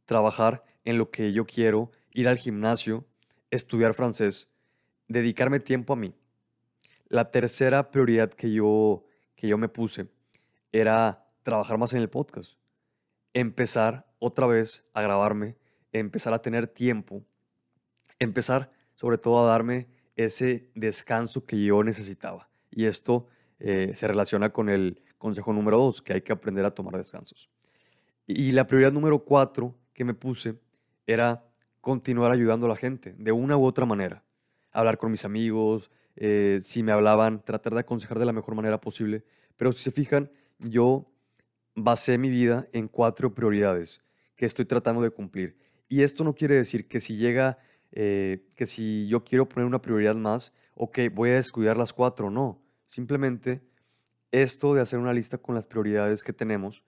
trabajar 0.05 0.63
en 0.85 0.97
lo 0.97 1.11
que 1.11 1.33
yo 1.33 1.45
quiero, 1.45 1.91
ir 2.11 2.27
al 2.27 2.37
gimnasio, 2.37 3.05
estudiar 3.49 3.93
francés, 3.93 4.49
dedicarme 5.07 5.59
tiempo 5.59 5.93
a 5.93 5.97
mí. 5.97 6.15
La 7.07 7.31
tercera 7.31 7.91
prioridad 7.91 8.31
que 8.31 8.51
yo, 8.51 9.03
que 9.35 9.47
yo 9.47 9.57
me 9.57 9.67
puse 9.67 10.07
era 10.71 11.27
trabajar 11.43 11.77
más 11.77 11.93
en 11.93 11.99
el 11.99 12.09
podcast, 12.09 12.53
empezar 13.33 14.10
otra 14.21 14.45
vez 14.45 14.85
a 14.93 15.01
grabarme, 15.01 15.57
empezar 15.91 16.31
a 16.33 16.41
tener 16.41 16.67
tiempo, 16.67 17.23
empezar 18.19 18.71
sobre 18.93 19.17
todo 19.17 19.39
a 19.39 19.47
darme 19.47 19.87
ese 20.15 20.69
descanso 20.75 21.43
que 21.45 21.61
yo 21.61 21.83
necesitaba. 21.83 22.47
Y 22.69 22.85
esto 22.85 23.27
eh, 23.59 23.91
se 23.95 24.07
relaciona 24.07 24.53
con 24.53 24.69
el 24.69 25.01
consejo 25.17 25.53
número 25.53 25.79
dos, 25.79 26.03
que 26.03 26.13
hay 26.13 26.21
que 26.21 26.31
aprender 26.31 26.63
a 26.65 26.71
tomar 26.71 26.95
descansos. 26.97 27.49
Y 28.27 28.51
la 28.51 28.67
prioridad 28.67 28.93
número 28.93 29.25
cuatro 29.25 29.75
que 29.91 30.05
me 30.05 30.13
puse 30.13 30.59
era 31.07 31.43
continuar 31.81 32.31
ayudando 32.31 32.67
a 32.67 32.69
la 32.69 32.75
gente 32.75 33.15
de 33.17 33.31
una 33.31 33.57
u 33.57 33.65
otra 33.65 33.87
manera. 33.87 34.23
Hablar 34.71 34.99
con 34.99 35.09
mis 35.09 35.25
amigos, 35.25 35.89
eh, 36.15 36.59
si 36.61 36.83
me 36.83 36.91
hablaban, 36.91 37.43
tratar 37.43 37.73
de 37.73 37.79
aconsejar 37.79 38.19
de 38.19 38.25
la 38.25 38.33
mejor 38.33 38.53
manera 38.53 38.79
posible. 38.79 39.25
Pero 39.57 39.73
si 39.73 39.81
se 39.81 39.91
fijan, 39.91 40.29
yo 40.59 41.11
basé 41.73 42.19
mi 42.19 42.29
vida 42.29 42.67
en 42.71 42.87
cuatro 42.87 43.33
prioridades 43.33 44.03
que 44.41 44.47
estoy 44.47 44.65
tratando 44.65 45.03
de 45.03 45.11
cumplir. 45.11 45.55
Y 45.87 46.01
esto 46.01 46.23
no 46.23 46.33
quiere 46.33 46.55
decir 46.55 46.87
que 46.87 46.99
si 46.99 47.15
llega, 47.15 47.59
eh, 47.91 48.47
que 48.55 48.65
si 48.65 49.07
yo 49.07 49.23
quiero 49.23 49.47
poner 49.47 49.67
una 49.67 49.83
prioridad 49.83 50.15
más, 50.15 50.51
ok, 50.73 50.97
voy 51.13 51.29
a 51.29 51.35
descuidar 51.35 51.77
las 51.77 51.93
cuatro, 51.93 52.31
no. 52.31 52.59
Simplemente 52.87 53.61
esto 54.31 54.73
de 54.73 54.81
hacer 54.81 54.97
una 54.97 55.13
lista 55.13 55.37
con 55.37 55.53
las 55.53 55.67
prioridades 55.67 56.23
que 56.23 56.33
tenemos 56.33 56.83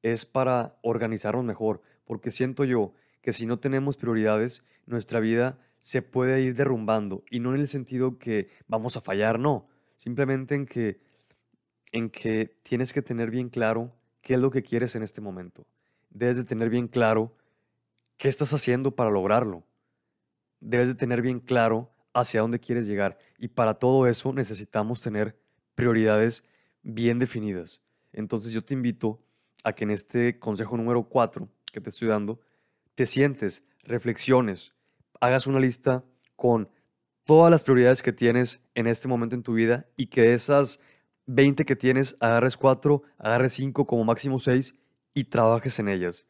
es 0.00 0.24
para 0.24 0.78
organizarnos 0.80 1.44
mejor, 1.44 1.82
porque 2.06 2.30
siento 2.30 2.64
yo 2.64 2.94
que 3.20 3.34
si 3.34 3.44
no 3.44 3.58
tenemos 3.58 3.98
prioridades, 3.98 4.64
nuestra 4.86 5.20
vida 5.20 5.58
se 5.80 6.00
puede 6.00 6.40
ir 6.40 6.54
derrumbando 6.54 7.22
y 7.30 7.40
no 7.40 7.54
en 7.54 7.60
el 7.60 7.68
sentido 7.68 8.18
que 8.18 8.48
vamos 8.66 8.96
a 8.96 9.02
fallar, 9.02 9.38
no, 9.38 9.66
simplemente 9.98 10.54
en 10.54 10.64
que 10.64 11.00
en 11.92 12.08
que 12.08 12.56
tienes 12.62 12.94
que 12.94 13.02
tener 13.02 13.30
bien 13.30 13.50
claro 13.50 13.94
qué 14.22 14.34
es 14.34 14.40
lo 14.40 14.50
que 14.50 14.62
quieres 14.62 14.96
en 14.96 15.02
este 15.02 15.20
momento. 15.20 15.66
Debes 16.14 16.38
de 16.38 16.44
tener 16.44 16.70
bien 16.70 16.88
claro 16.88 17.36
qué 18.16 18.28
estás 18.28 18.54
haciendo 18.54 18.94
para 18.94 19.10
lograrlo. 19.10 19.64
Debes 20.60 20.88
de 20.88 20.94
tener 20.94 21.20
bien 21.20 21.40
claro 21.40 21.92
hacia 22.14 22.40
dónde 22.40 22.60
quieres 22.60 22.86
llegar 22.86 23.18
y 23.36 23.48
para 23.48 23.74
todo 23.74 24.06
eso 24.06 24.32
necesitamos 24.32 25.02
tener 25.02 25.36
prioridades 25.74 26.44
bien 26.82 27.18
definidas. 27.18 27.82
Entonces 28.12 28.52
yo 28.52 28.64
te 28.64 28.74
invito 28.74 29.20
a 29.64 29.72
que 29.72 29.84
en 29.84 29.90
este 29.90 30.38
consejo 30.38 30.76
número 30.76 31.02
4 31.02 31.48
que 31.72 31.80
te 31.80 31.90
estoy 31.90 32.08
dando, 32.08 32.40
te 32.94 33.06
sientes, 33.06 33.64
reflexiones, 33.82 34.72
hagas 35.20 35.48
una 35.48 35.58
lista 35.58 36.04
con 36.36 36.68
todas 37.24 37.50
las 37.50 37.64
prioridades 37.64 38.02
que 38.02 38.12
tienes 38.12 38.62
en 38.74 38.86
este 38.86 39.08
momento 39.08 39.34
en 39.34 39.42
tu 39.42 39.54
vida 39.54 39.86
y 39.96 40.06
que 40.06 40.34
esas 40.34 40.78
20 41.26 41.64
que 41.64 41.74
tienes, 41.74 42.16
agarres 42.20 42.56
4, 42.56 43.02
agarres 43.18 43.54
5 43.54 43.86
como 43.86 44.04
máximo 44.04 44.38
6 44.38 44.74
y 45.14 45.24
trabajes 45.24 45.78
en 45.78 45.88
ellas. 45.88 46.26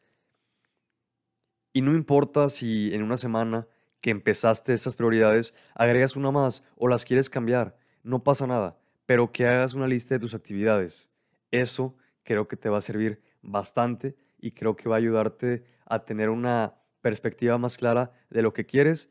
Y 1.73 1.81
no 1.81 1.93
importa 1.93 2.49
si 2.49 2.93
en 2.93 3.03
una 3.03 3.17
semana 3.17 3.67
que 3.99 4.11
empezaste 4.11 4.73
esas 4.73 4.95
prioridades 4.95 5.53
agregas 5.73 6.15
una 6.15 6.31
más 6.31 6.63
o 6.77 6.87
las 6.87 7.03
quieres 7.03 7.29
cambiar, 7.29 7.75
no 8.03 8.23
pasa 8.23 8.47
nada, 8.47 8.77
pero 9.05 9.31
que 9.31 9.47
hagas 9.47 9.73
una 9.73 9.87
lista 9.87 10.15
de 10.15 10.19
tus 10.19 10.35
actividades. 10.35 11.09
Eso 11.51 11.97
creo 12.23 12.47
que 12.47 12.55
te 12.55 12.69
va 12.69 12.77
a 12.77 12.81
servir 12.81 13.21
bastante 13.41 14.15
y 14.39 14.51
creo 14.51 14.75
que 14.75 14.87
va 14.87 14.95
a 14.95 14.99
ayudarte 14.99 15.65
a 15.85 16.05
tener 16.05 16.29
una 16.29 16.75
perspectiva 17.01 17.57
más 17.57 17.77
clara 17.77 18.13
de 18.29 18.41
lo 18.41 18.53
que 18.53 18.65
quieres, 18.65 19.09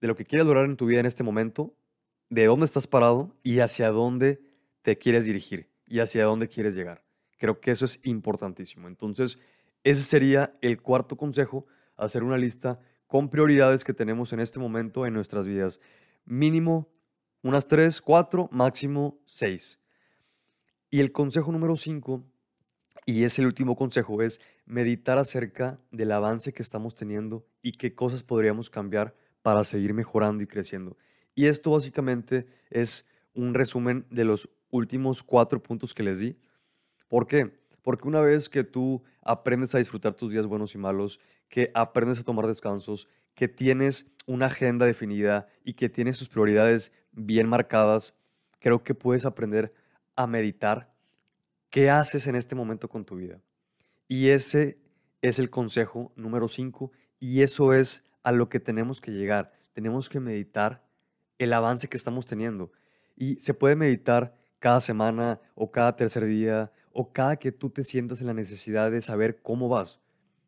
de 0.00 0.08
lo 0.08 0.16
que 0.16 0.24
quieres 0.24 0.46
lograr 0.46 0.64
en 0.64 0.76
tu 0.76 0.86
vida 0.86 1.00
en 1.00 1.06
este 1.06 1.24
momento, 1.24 1.74
de 2.30 2.46
dónde 2.46 2.66
estás 2.66 2.86
parado 2.86 3.36
y 3.42 3.60
hacia 3.60 3.90
dónde 3.90 4.40
te 4.82 4.96
quieres 4.98 5.24
dirigir 5.24 5.68
y 5.86 6.00
hacia 6.00 6.24
dónde 6.24 6.48
quieres 6.48 6.74
llegar. 6.74 7.04
Creo 7.42 7.58
que 7.58 7.72
eso 7.72 7.86
es 7.86 7.98
importantísimo. 8.04 8.86
Entonces, 8.86 9.40
ese 9.82 10.04
sería 10.04 10.52
el 10.60 10.80
cuarto 10.80 11.16
consejo, 11.16 11.66
hacer 11.96 12.22
una 12.22 12.38
lista 12.38 12.78
con 13.08 13.30
prioridades 13.30 13.82
que 13.82 13.92
tenemos 13.92 14.32
en 14.32 14.38
este 14.38 14.60
momento 14.60 15.06
en 15.06 15.14
nuestras 15.14 15.44
vidas. 15.44 15.80
Mínimo 16.24 16.88
unas 17.42 17.66
tres, 17.66 18.00
cuatro, 18.00 18.48
máximo 18.52 19.18
seis. 19.26 19.80
Y 20.88 21.00
el 21.00 21.10
consejo 21.10 21.50
número 21.50 21.74
cinco 21.74 22.24
y 23.06 23.24
es 23.24 23.36
el 23.40 23.46
último 23.46 23.74
consejo, 23.74 24.22
es 24.22 24.40
meditar 24.64 25.18
acerca 25.18 25.80
del 25.90 26.12
avance 26.12 26.52
que 26.52 26.62
estamos 26.62 26.94
teniendo 26.94 27.44
y 27.60 27.72
qué 27.72 27.92
cosas 27.92 28.22
podríamos 28.22 28.70
cambiar 28.70 29.16
para 29.42 29.64
seguir 29.64 29.94
mejorando 29.94 30.44
y 30.44 30.46
creciendo. 30.46 30.96
Y 31.34 31.46
esto 31.46 31.72
básicamente 31.72 32.46
es 32.70 33.04
un 33.34 33.52
resumen 33.52 34.06
de 34.10 34.26
los 34.26 34.48
últimos 34.70 35.24
cuatro 35.24 35.60
puntos 35.60 35.92
que 35.92 36.04
les 36.04 36.20
di. 36.20 36.36
¿Por 37.12 37.26
qué? 37.26 37.52
Porque 37.82 38.08
una 38.08 38.22
vez 38.22 38.48
que 38.48 38.64
tú 38.64 39.02
aprendes 39.20 39.74
a 39.74 39.78
disfrutar 39.78 40.14
tus 40.14 40.32
días 40.32 40.46
buenos 40.46 40.74
y 40.74 40.78
malos, 40.78 41.20
que 41.50 41.70
aprendes 41.74 42.18
a 42.18 42.22
tomar 42.22 42.46
descansos, 42.46 43.06
que 43.34 43.48
tienes 43.48 44.06
una 44.24 44.46
agenda 44.46 44.86
definida 44.86 45.46
y 45.62 45.74
que 45.74 45.90
tienes 45.90 46.18
tus 46.18 46.30
prioridades 46.30 46.94
bien 47.12 47.50
marcadas, 47.50 48.14
creo 48.60 48.82
que 48.82 48.94
puedes 48.94 49.26
aprender 49.26 49.74
a 50.16 50.26
meditar 50.26 50.90
¿Qué 51.68 51.90
haces 51.90 52.26
en 52.28 52.34
este 52.34 52.54
momento 52.54 52.88
con 52.88 53.04
tu 53.04 53.16
vida? 53.16 53.42
Y 54.08 54.30
ese 54.30 54.78
es 55.20 55.38
el 55.38 55.50
consejo 55.50 56.12
número 56.16 56.48
5 56.48 56.92
y 57.20 57.42
eso 57.42 57.74
es 57.74 58.04
a 58.22 58.32
lo 58.32 58.48
que 58.48 58.58
tenemos 58.58 59.02
que 59.02 59.10
llegar. 59.10 59.52
Tenemos 59.74 60.08
que 60.08 60.18
meditar 60.18 60.82
el 61.36 61.52
avance 61.52 61.88
que 61.88 61.98
estamos 61.98 62.24
teniendo. 62.24 62.72
Y 63.16 63.36
se 63.36 63.52
puede 63.52 63.76
meditar 63.76 64.34
cada 64.58 64.80
semana 64.80 65.40
o 65.54 65.70
cada 65.70 65.94
tercer 65.94 66.24
día 66.24 66.72
o 66.92 67.12
cada 67.12 67.36
que 67.36 67.52
tú 67.52 67.70
te 67.70 67.84
sientas 67.84 68.20
en 68.20 68.26
la 68.26 68.34
necesidad 68.34 68.90
de 68.90 69.00
saber 69.00 69.40
cómo 69.42 69.68
vas. 69.68 70.00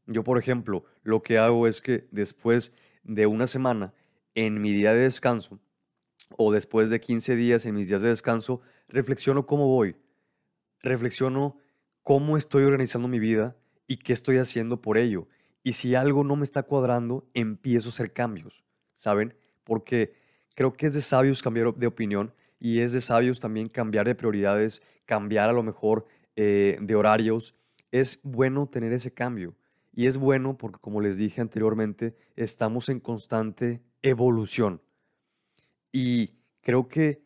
Yo, 0.07 0.25
por 0.25 0.39
ejemplo, 0.39 0.85
lo 1.03 1.23
que 1.23 1.39
hago 1.39 1.67
es 1.67 1.81
que 1.81 2.07
después 2.11 2.73
de 3.03 3.27
una 3.27 3.47
semana 3.47 3.95
en 4.35 4.61
mi 4.61 4.73
día 4.73 4.93
de 4.93 5.01
descanso 5.01 5.59
o 6.37 6.53
después 6.53 6.91
de 6.91 7.01
15 7.01 7.37
días 7.37 7.65
en 7.65 7.75
mis 7.75 7.89
días 7.89 8.03
de 8.03 8.09
descanso, 8.09 8.61
reflexiono 8.89 9.47
cómo 9.47 9.69
voy 9.69 9.97
reflexiono 10.85 11.59
cómo 12.03 12.37
estoy 12.37 12.65
organizando 12.65 13.09
mi 13.09 13.19
vida 13.19 13.57
y 13.87 13.97
qué 13.97 14.13
estoy 14.13 14.37
haciendo 14.37 14.81
por 14.81 14.99
ello. 14.99 15.27
Y 15.63 15.73
si 15.73 15.95
algo 15.95 16.23
no 16.23 16.37
me 16.37 16.45
está 16.45 16.63
cuadrando, 16.63 17.27
empiezo 17.33 17.89
a 17.89 17.93
hacer 17.93 18.13
cambios, 18.13 18.65
¿saben? 18.93 19.35
Porque 19.65 20.15
creo 20.55 20.75
que 20.75 20.87
es 20.87 20.95
de 20.95 21.01
sabios 21.01 21.43
cambiar 21.43 21.75
de 21.75 21.87
opinión 21.87 22.35
y 22.61 22.81
es 22.81 22.93
de 22.93 23.01
sabios 23.01 23.41
también 23.41 23.69
cambiar 23.69 24.07
de 24.07 24.15
prioridades, 24.15 24.83
cambiar 25.07 25.49
a 25.49 25.55
lo 25.55 25.63
mejor 25.63 26.07
eh, 26.37 26.79
de 26.81 26.95
horarios. 26.95 27.55
Es 27.91 28.21
bueno 28.23 28.69
tener 28.69 28.93
ese 28.93 29.13
cambio. 29.13 29.55
Y 29.93 30.07
es 30.07 30.17
bueno 30.17 30.59
porque, 30.59 30.81
como 30.81 31.01
les 31.01 31.19
dije 31.19 31.41
anteriormente, 31.41 32.17
estamos 32.37 32.89
en 32.89 33.01
constante 33.01 33.83
evolución. 34.03 34.83
Y 35.93 36.35
creo 36.61 36.89
que 36.89 37.23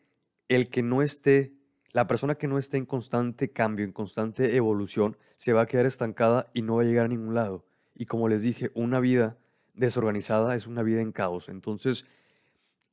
el 0.47 0.69
que 0.69 0.83
no 0.83 1.01
esté 1.01 1.53
la 1.91 2.07
persona 2.07 2.35
que 2.35 2.47
no 2.47 2.57
esté 2.57 2.77
en 2.77 2.85
constante 2.85 3.51
cambio, 3.51 3.85
en 3.85 3.91
constante 3.91 4.55
evolución, 4.55 5.17
se 5.35 5.53
va 5.53 5.61
a 5.61 5.65
quedar 5.65 5.85
estancada 5.85 6.49
y 6.53 6.61
no 6.61 6.75
va 6.75 6.83
a 6.83 6.85
llegar 6.85 7.05
a 7.05 7.09
ningún 7.09 7.33
lado. 7.33 7.65
Y 7.95 8.05
como 8.05 8.29
les 8.29 8.43
dije, 8.43 8.71
una 8.75 8.99
vida 8.99 9.37
desorganizada 9.73 10.55
es 10.55 10.67
una 10.67 10.83
vida 10.83 11.01
en 11.01 11.11
caos. 11.11 11.49
Entonces, 11.49 12.05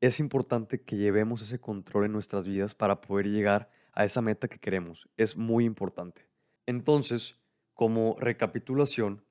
es 0.01 0.19
importante 0.21 0.81
que 0.81 0.97
llevemos 0.97 1.43
ese 1.43 1.59
control 1.59 2.07
en 2.07 2.13
nuestras 2.13 2.47
vidas 2.47 2.75
para 2.75 3.01
poder 3.01 3.27
llegar 3.27 3.71
a 3.97 4.05
esa 4.05 4.21
meta 4.21 4.47
que 4.47 4.61
queremos. 4.61 5.09
Es 5.17 5.37
muy 5.37 5.65
importante. 5.65 6.29
Entonces, 6.67 7.41
como 7.75 8.17
recapitulación, 8.21 9.25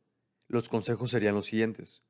los 0.47 0.67
consejos 0.67 1.12
serían 1.12 1.36
los 1.36 1.45
siguientes. 1.45 2.04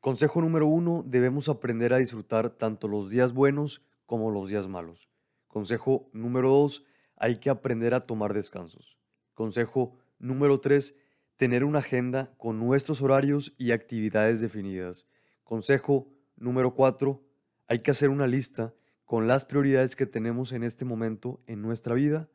Consejo 0.00 0.42
número 0.42 0.66
uno, 0.66 1.02
debemos 1.06 1.48
aprender 1.48 1.94
a 1.94 1.98
disfrutar 1.98 2.50
tanto 2.50 2.88
los 2.88 3.10
días 3.10 3.32
buenos 3.32 3.82
como 4.06 4.30
los 4.30 4.50
días 4.50 4.68
malos. 4.68 5.08
Consejo 5.46 6.10
número 6.12 6.50
dos, 6.50 6.84
hay 7.16 7.36
que 7.36 7.48
aprender 7.48 7.94
a 7.94 8.00
tomar 8.00 8.34
descansos. 8.34 8.98
Consejo 9.34 9.96
número 10.18 10.60
tres, 10.60 10.96
tener 11.36 11.62
una 11.64 11.78
agenda 11.78 12.34
con 12.38 12.58
nuestros 12.58 13.02
horarios 13.02 13.54
y 13.56 13.70
actividades 13.70 14.40
definidas. 14.40 15.06
Consejo 15.44 16.08
número 16.36 16.74
cuatro, 16.74 17.22
hay 17.68 17.80
que 17.80 17.92
hacer 17.92 18.10
una 18.10 18.26
lista 18.26 18.74
con 19.08 19.26
las 19.26 19.46
prioridades 19.46 19.96
que 19.96 20.04
tenemos 20.04 20.52
en 20.52 20.62
este 20.62 20.84
momento 20.84 21.40
en 21.46 21.62
nuestra 21.62 21.94
vida. 21.94 22.28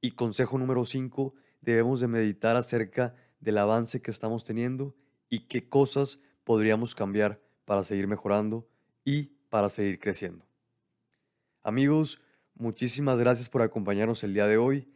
Y 0.00 0.12
consejo 0.12 0.56
número 0.56 0.86
5, 0.86 1.34
debemos 1.60 2.00
de 2.00 2.08
meditar 2.08 2.56
acerca 2.56 3.14
del 3.40 3.58
avance 3.58 4.00
que 4.00 4.10
estamos 4.10 4.42
teniendo 4.42 4.96
y 5.28 5.40
qué 5.48 5.68
cosas 5.68 6.18
podríamos 6.44 6.94
cambiar 6.94 7.42
para 7.66 7.84
seguir 7.84 8.06
mejorando 8.06 8.66
y 9.04 9.34
para 9.50 9.68
seguir 9.68 9.98
creciendo. 9.98 10.46
Amigos, 11.62 12.22
muchísimas 12.54 13.20
gracias 13.20 13.50
por 13.50 13.60
acompañarnos 13.60 14.24
el 14.24 14.32
día 14.32 14.46
de 14.46 14.56
hoy. 14.56 14.88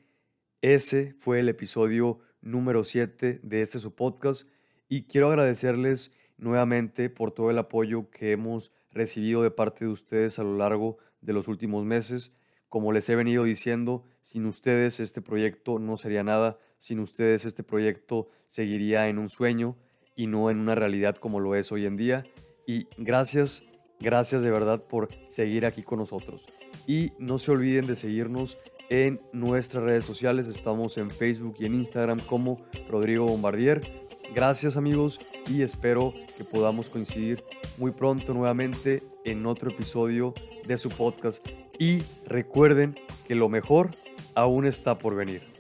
Ese 0.63 1.13
fue 1.13 1.41
el 1.41 1.51
episodio 1.51 2.21
número 2.41 2.85
7 2.85 3.41
de 3.43 3.61
este 3.61 3.81
su 3.81 3.95
podcast 3.95 4.49
y 4.89 5.03
quiero 5.03 5.29
agradecerles 5.29 6.11
nuevamente 6.39 7.11
por 7.11 7.33
todo 7.33 7.51
el 7.51 7.59
apoyo 7.59 8.09
que 8.09 8.33
hemos 8.33 8.73
recibido 8.93 9.43
de 9.43 9.51
parte 9.51 9.85
de 9.85 9.91
ustedes 9.91 10.39
a 10.39 10.45
lo 10.45 10.57
largo 10.57 10.99
de 11.21 11.33
los 11.33 11.49
últimos 11.49 11.85
meses. 11.85 12.33
Como 12.69 12.93
les 12.93 13.09
he 13.09 13.17
venido 13.17 13.45
diciendo, 13.45 14.05
sin 14.23 14.47
ustedes 14.47 15.01
este 15.01 15.21
proyecto 15.21 15.79
no 15.79 15.97
sería 15.97 16.23
nada, 16.23 16.59
sin 16.79 17.01
ustedes 17.01 17.45
este 17.45 17.63
proyecto 17.63 18.29
seguiría 18.47 19.09
en 19.09 19.19
un 19.19 19.29
sueño 19.29 19.77
y 20.17 20.27
no 20.27 20.51
en 20.51 20.59
una 20.59 20.75
realidad 20.75 21.17
como 21.17 21.41
lo 21.41 21.55
es 21.55 21.71
hoy 21.73 21.87
en 21.87 21.97
día. 21.97 22.25
Y 22.67 22.87
gracias, 22.97 23.65
gracias 24.01 24.43
de 24.43 24.51
verdad 24.51 24.83
por 24.83 25.09
seguir 25.25 25.67
aquí 25.67 25.83
con 25.83 25.99
nosotros. 25.99 26.47
Y 26.87 27.13
no 27.19 27.39
se 27.39 27.53
olviden 27.53 27.87
de 27.87 27.97
seguirnos 27.97 28.59
en 28.89 29.21
nuestras 29.33 29.85
redes 29.85 30.05
sociales. 30.05 30.49
Estamos 30.49 30.99
en 30.99 31.11
Facebook 31.11 31.57
y 31.59 31.67
en 31.67 31.75
Instagram 31.75 32.21
como 32.21 32.59
Rodrigo 32.89 33.27
Bombardier. 33.27 34.02
Gracias 34.35 34.79
amigos 34.79 35.21
y 35.47 35.61
espero 35.61 36.15
que 36.39 36.45
podamos 36.45 36.89
coincidir 36.89 37.45
muy 37.77 37.91
pronto 37.91 38.33
nuevamente 38.33 39.03
en 39.25 39.45
otro 39.45 39.71
episodio 39.71 40.33
de 40.67 40.79
su 40.79 40.89
podcast. 40.89 41.47
Y 41.79 42.03
recuerden 42.25 42.95
que 43.27 43.35
lo 43.35 43.51
mejor 43.51 43.91
aún 44.35 44.65
está 44.65 44.97
por 44.97 45.17
venir. 45.17 45.52